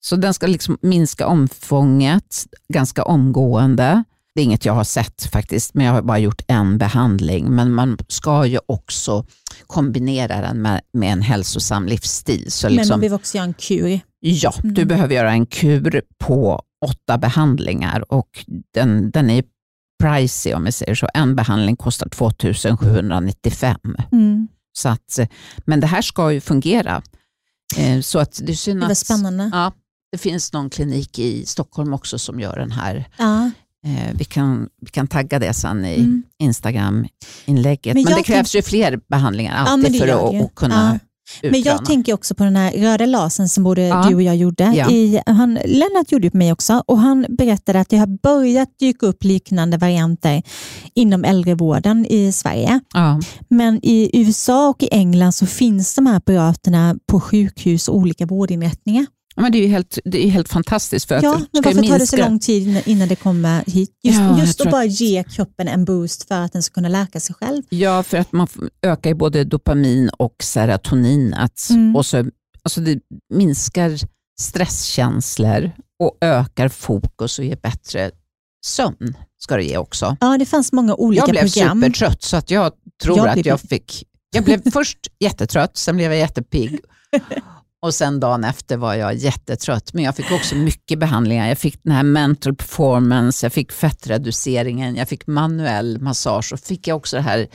[0.00, 4.04] Så den ska liksom minska omfånget ganska omgående.
[4.34, 7.50] Det är inget jag har sett faktiskt, men jag har bara gjort en behandling.
[7.54, 9.26] Men man ska ju också
[9.66, 12.50] kombinera den med, med en hälsosam livsstil.
[12.52, 14.00] Så Men man liksom, behöver också göra en kur.
[14.20, 14.88] ja, du Mm.
[14.88, 19.44] behöver göra en kur på åtta behandlingar och den, den är
[20.02, 21.08] pricey om vi säger så.
[21.14, 23.76] En behandling kostar 2795.
[24.12, 24.48] Mm.
[24.72, 25.18] Så att,
[25.64, 27.02] men det här ska ju fungera.
[27.76, 29.50] Eh, Så att det är synd Det var att spännande.
[29.52, 29.72] Ja,
[30.12, 33.04] det finns någon klinik i Stockholm också som gör den här.
[33.18, 33.50] Ja.
[33.84, 36.22] Eh, vi, kan, vi kan tagga det sen i Mm.
[36.42, 37.94] Instagram-inlägget.
[37.94, 40.98] Men Men, det krävs ju fler behandlingar Ja, alltid det för att, det att kunna
[41.42, 41.78] Men jag utröna.
[41.78, 44.06] tänker också på den här röda lasern som både Ja.
[44.08, 44.72] du och jag gjorde.
[44.76, 44.90] Ja.
[44.90, 48.68] I, han, Lennart gjorde ju på mig också och han berättade att det har börjat
[48.78, 50.42] dyka upp liknande varianter
[50.94, 52.80] inom äldrevården i Sverige.
[52.94, 53.20] ja.
[53.48, 58.26] Men i USA och i England så finns de här apparaterna på sjukhus och olika
[58.26, 59.06] vårdinrättningar.
[59.36, 61.08] Men det är ju helt, det är helt fantastiskt.
[61.08, 63.90] För att Ja, men varför tar det så lång tid innan- det kommer hit?
[64.02, 67.20] Just, Ja, just att bara ge kroppen en boost för att den ska kunna läka
[67.20, 67.62] sig själv.
[67.68, 68.48] Ja, för att man
[68.82, 71.60] ökar ju både dopamin och serotoninet.
[71.70, 71.96] Mm.
[71.96, 72.24] Och så,
[72.62, 72.98] alltså det
[73.34, 73.98] minskar
[74.40, 78.10] stresskänslor och ökar fokus och ger bättre
[78.66, 79.16] sömn.
[79.38, 80.16] ska det ge också.
[80.20, 81.82] Ja, det fanns många olika Jag blev program.
[81.82, 82.72] supertrött så att jag
[83.02, 84.04] tror Jag att blev- jag fick...
[84.34, 86.78] Jag blev först jättetrött, sen blev jag jättepigg.
[87.84, 89.92] Och sen dagen efter var jag jättetrött.
[89.92, 91.48] Men jag fick också mycket behandlingar.
[91.48, 96.88] Jag fick den här mental performance, jag fick fettreduceringen, jag fick manuell massage och fick
[96.88, 97.46] jag också det här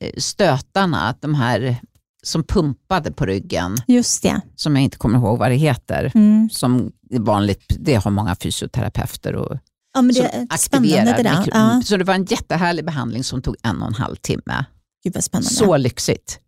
[0.00, 1.76] eh, stötarna, att de här
[2.22, 4.40] som pumpade på ryggen, Just det.
[4.56, 6.12] som jag inte kommer ihåg vad det heter.
[6.14, 6.48] Mm.
[6.50, 9.58] Som vanligt, det har många fysioterapeuter och
[9.94, 10.20] Ja, men det
[10.50, 11.48] är spännande det där.
[11.52, 14.64] Ja, Så det var en jättehärlig behandling som tog en och en halv timme.
[15.04, 15.50] gud vad spännande.
[15.50, 16.38] Så lyxigt.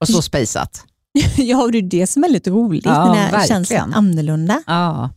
[0.00, 0.84] Och så spejsat.
[1.36, 3.94] Ja, det är det som är lite roligt Ja, det här verkligen.
[3.94, 4.62] annorlunda.
[4.66, 5.10] Ja.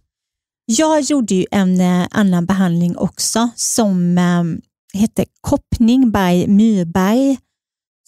[0.65, 4.43] Jag gjorde ju en eh, annan behandling också som eh,
[4.99, 7.37] hette koppning by Myrberg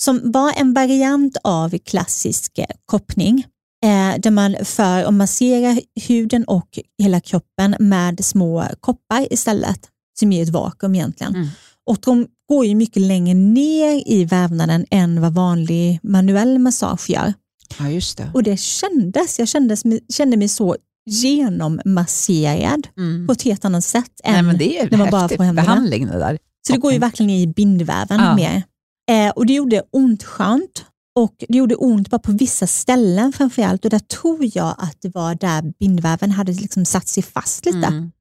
[0.02, 3.46] som var en variant av klassisk eh, koppning
[3.84, 10.32] eh, där man för och masserar huden och hela kroppen med små koppar istället som
[10.32, 11.36] ger ett vakuum egentligen.
[11.36, 11.48] Mm.
[11.90, 17.34] Och de går ju mycket längre ner i vävnaden än vad vanlig manuell massage gör.
[17.80, 18.32] Ja, just det.
[18.34, 20.76] Och det kändes, jag kändes, kände mig så
[21.09, 23.28] genommasserad Mm.
[23.28, 26.38] på ett helt annat sätt än Nej, är när man bara får behandling det där.
[26.67, 28.36] Så det går ju verkligen i bindväven Ja.
[28.36, 28.63] mer.
[29.11, 30.86] Eh, och det gjorde ont skönt
[31.19, 35.09] och det gjorde ont bara på vissa ställen framförallt och där tror jag att det
[35.09, 37.78] var där bindväven hade liksom satt sig fast lite.
[37.88, 38.11] Mm.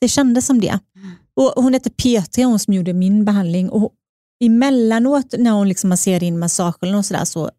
[0.00, 0.78] Det kändes som det.
[1.36, 3.92] Och hon hette Petra, hon som gjorde min behandling och
[4.44, 7.50] emellanåt när hon liksom masserade in massagen och sådär så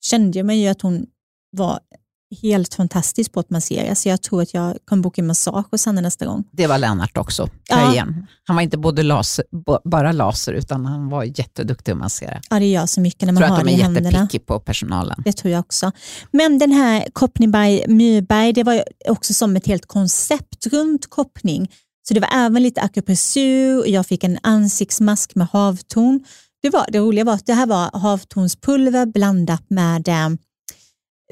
[0.00, 1.06] kände man ju att hon
[1.56, 1.78] var
[2.42, 5.86] helt fantastisk på att massera så jag tror att jag kommer boka en massage hos
[5.86, 6.44] henne nästa gång.
[6.52, 7.48] Det var Lennart också.
[7.68, 7.92] Ja.
[7.92, 8.26] Igen.
[8.44, 9.44] Han var inte både laser,
[9.88, 12.40] bara laser utan han var jätteduktig att massera.
[12.50, 13.82] Ja, det gör så mycket när Jag man tror att har de det är i
[13.82, 14.10] händerna.
[14.10, 15.22] jättepicky på personalen.
[15.24, 15.92] Det tror jag också.
[16.30, 21.70] Men den här koppning by Myrberg, det var också som ett helt koncept runt koppning.
[22.08, 26.24] Så det var även lite akupressur och jag fick en ansiktsmask med havtorn.
[26.62, 30.28] Det, var, det roliga var att det här var havtornspulver blandat med eh,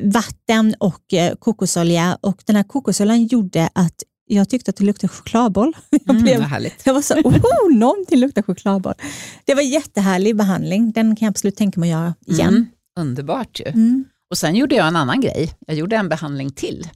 [0.02, 5.08] vatten och eh, kokosolja och den här kokosoljan gjorde att jag tyckte att det luktade
[5.12, 5.72] chokladboll.
[5.90, 6.82] Jag, Mm, blev, vad härligt.
[6.86, 8.94] jag var så, oh, någonting luktar chokladboll.
[9.44, 10.92] Det var jättehärlig behandling.
[10.92, 12.48] Den kan jag absolut tänka mig att göra igen.
[12.48, 12.66] Mm.
[12.98, 13.66] Underbart ju.
[13.66, 14.04] Mm.
[14.30, 15.54] Och sen gjorde jag en annan grej.
[15.66, 16.88] Jag gjorde en behandling till.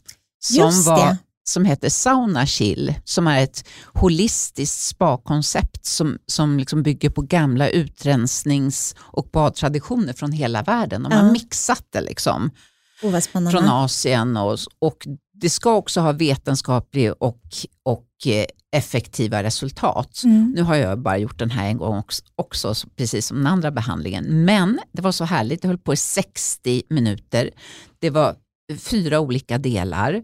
[0.44, 1.16] Som, var.
[1.44, 3.64] Som heter Sauna Chill, som är ett
[3.94, 11.02] holistiskt spa-koncept som, som liksom bygger på gamla utrensnings och badtraditioner från hela världen.
[11.02, 11.32] De har Ja.
[11.32, 12.50] mixat det liksom.
[13.02, 13.20] Oh,
[13.50, 17.40] från Asien och, och det ska också ha vetenskaplig och,
[17.82, 18.44] och eh,
[18.76, 20.20] effektiva resultat.
[20.24, 20.52] Mm.
[20.56, 23.46] Nu har jag bara gjort den här en gång också, också, så- precis som den
[23.46, 24.44] andra behandlingen.
[24.44, 27.50] Men det var så härligt, det höll på i 60 minuter.
[27.98, 28.36] Det var
[28.78, 30.22] fyra olika delar.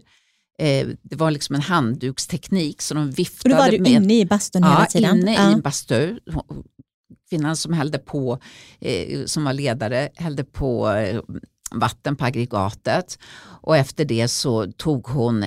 [0.59, 4.25] Eh, det var liksom en handduksteknik så de viftade då var du med inne i
[4.25, 5.19] bastun hela Ja, tiden?
[5.19, 5.49] inne ja.
[5.49, 6.19] i en bastu.
[7.29, 8.39] kvinnan som hällde på,
[8.81, 11.19] eh, som var ledare, hällde på eh,
[11.71, 13.19] vatten på aggregatet
[13.61, 15.45] och efter det så tog hon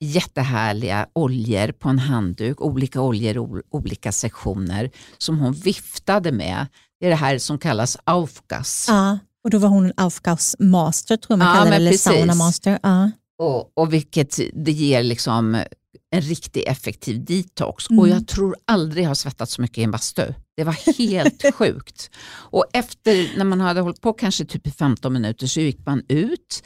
[0.00, 6.66] jättehärliga oljor på en handduk, olika oljor i olika sektioner som hon viftade med.
[7.00, 8.86] Det är det här som kallas aufgas.
[8.88, 11.90] Ja, och då var hon en Aufgaus master tror jag man Ja, kallar det, eller
[11.90, 12.04] precis.
[12.04, 12.78] sauna master.
[12.82, 13.10] Ja.
[13.38, 15.64] Och, och vilket det ger liksom
[16.10, 17.90] en riktigt effektiv detox.
[17.90, 18.00] Mm.
[18.00, 20.34] Och jag tror aldrig jag har svettats så mycket i en bastu.
[20.56, 22.10] Det var helt sjukt.
[22.34, 26.02] Och efter, när man hade hållit på kanske typ i 15 minuter så gick man
[26.08, 26.62] ut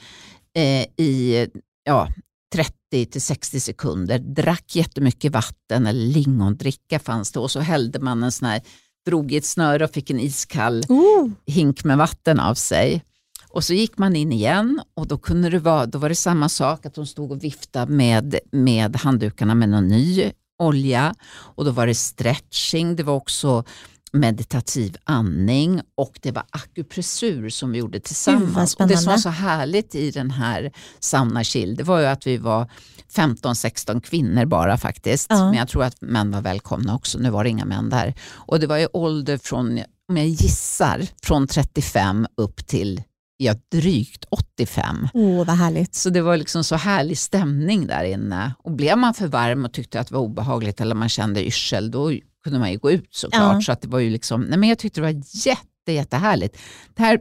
[0.57, 1.49] eh, i
[1.85, 2.09] ja,
[2.55, 8.23] 30 till 60 sekunder, drack jättemycket vatten eller lingondricka fanns det och så hällde man
[8.23, 8.63] en sån här,
[9.07, 13.05] drog i ett snöre och fick en iskall Oh, hink med vatten av sig.
[13.51, 16.49] Och så gick man in igen och då, kunde det vara, då var det samma
[16.49, 21.15] sak, att de stod och viftade med, med handdukarna med någon ny olja.
[21.31, 23.65] Och då var det stretching, det var också
[24.13, 28.75] meditativ andning och det var akupressur som vi gjorde tillsammans.
[28.75, 32.27] Och det som var så härligt i den här sauna chill, det var ju att
[32.27, 32.71] vi var
[33.15, 35.27] 15-16 kvinnor bara faktiskt.
[35.31, 35.45] Ja.
[35.45, 38.15] Men jag tror att män var välkomna också, nu var det inga män där.
[38.31, 43.03] Och det var i ålder från, om jag gissar, från 35 upp till
[43.39, 45.09] ja, drygt 85.
[45.15, 45.95] oh, vad härligt.
[45.95, 48.55] Så det var liksom så härlig stämning där inne.
[48.59, 51.91] Och blev man för varm och tyckte att det var obehagligt eller man kände yrsel,
[51.91, 52.13] då
[52.45, 53.55] kunde man ju gå ut såklart.
[53.55, 53.61] Ja.
[53.61, 56.59] Så att det var ju liksom, nej men jag tyckte det var jätte, jättehärligt.
[56.95, 57.21] Det här,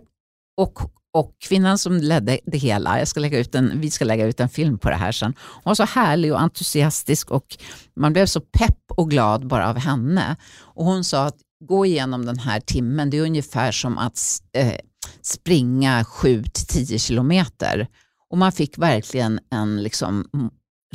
[0.58, 0.80] och,
[1.14, 4.40] och kvinnan som ledde det hela, jag ska lägga ut en, vi ska lägga ut
[4.40, 7.58] en film på det här sen, hon var så härlig och entusiastisk och
[7.96, 10.36] man blev så pepp och glad bara av henne.
[10.60, 14.20] Och hon sa att gå igenom den här timmen, det är ungefär som att
[14.54, 14.74] eh,
[15.22, 17.88] springa 7-10 kilometer.
[18.30, 20.26] Och man fick verkligen en liksom,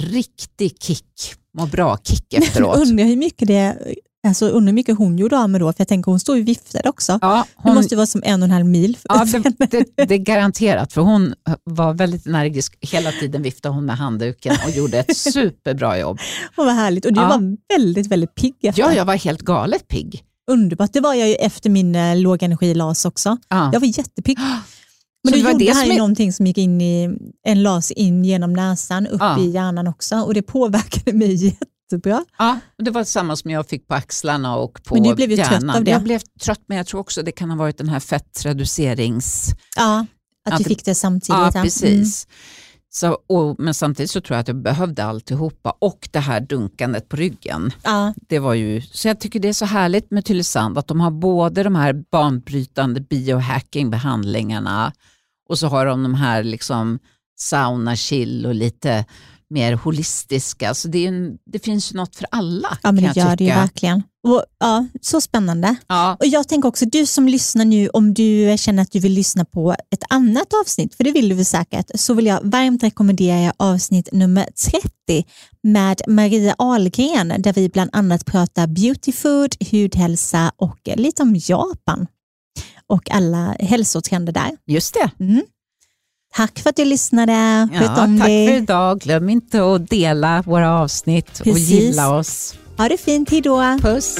[0.01, 2.77] riktig kick, må bra-kick efteråt.
[2.89, 3.77] Undrar hur mycket det
[4.27, 6.43] Alltså undrar hur mycket hon gjorde av med då, för jag tänker hon står ju
[6.43, 7.19] viftade också.
[7.23, 8.99] Ja, Det hon, måste ju vara som en och en halv mil.
[9.05, 9.25] ja
[9.59, 11.35] det, det, det är garanterat, för hon
[11.65, 12.79] var väldigt energisk.
[12.81, 16.19] Hela tiden viftade hon med handduken och gjorde ett superbra jobb.
[16.57, 17.05] Och vad härligt.
[17.05, 17.29] Och du Ja.
[17.29, 18.83] var väldigt, väldigt pigg efter.
[18.83, 20.25] Ja, jag var helt galet pigg.
[20.51, 20.93] Underbart.
[20.93, 23.37] Det var jag ju efter min eh, lågenergilas också.
[23.49, 23.71] Ja.
[23.73, 24.39] Jag var jättepigg.
[25.25, 27.11] Så Men du det var gjorde det här som är- någonting som gick in i,
[27.47, 29.41] en las in genom näsan, upp Ja.
[29.41, 31.35] i hjärnan också och det påverkade mig
[31.91, 32.25] jättebra.
[32.39, 35.37] Ja, det var samma som jag fick på axlarna och på Men du blev ju
[35.37, 35.77] trött hjärnan.
[35.77, 35.91] av det.
[35.91, 39.51] Jag blev trött, men jag tror också det kan ha varit den här fettreducerings...
[39.77, 40.07] Ja,
[40.47, 41.29] att Att du fick det samtidigt.
[41.29, 41.61] Ja, ja.
[41.89, 42.05] Mm.
[42.95, 47.09] Så, och, men samtidigt så tror jag att jag behövde alltihopa och det här dunkandet
[47.09, 47.71] på ryggen.
[47.83, 51.01] Ja, Det var ju, så jag tycker det är så härligt med Tylösand att de
[51.01, 54.93] har både de här banbrytande biohacking-behandlingarna
[55.49, 56.99] och så har de de här liksom
[57.39, 59.05] sauna, chill och lite
[59.53, 60.75] mer holistiska.
[60.75, 63.45] Så det, är en, det finns ju något för alla ja men det gör det
[63.45, 64.03] ju verkligen.
[64.29, 65.77] Och, ja, så spännande.
[65.87, 69.13] Ja, Och Jag tänker också, du som lyssnar nu, om du känner att du vill
[69.13, 73.39] lyssna på ett annat avsnitt, för det vill du säkert, så vill jag varmt rekommendera
[73.39, 75.29] er avsnitt nummer 30
[75.63, 82.07] med Maria Ahlgren, där vi bland annat pratar beauty food, hudhälsa och lite om Japan
[82.87, 84.51] och alla hälsotrender där.
[84.67, 85.25] just det.
[85.25, 85.43] Mm.
[86.35, 87.69] Tack för att du lyssnade.
[87.73, 88.49] Ja, tack dig.
[88.49, 89.01] för idag.
[89.01, 91.71] Glöm inte att dela våra avsnitt och Precis.
[91.71, 92.55] gilla oss.
[92.77, 93.79] Ha det fint, hejdå.
[93.83, 94.17] Puss!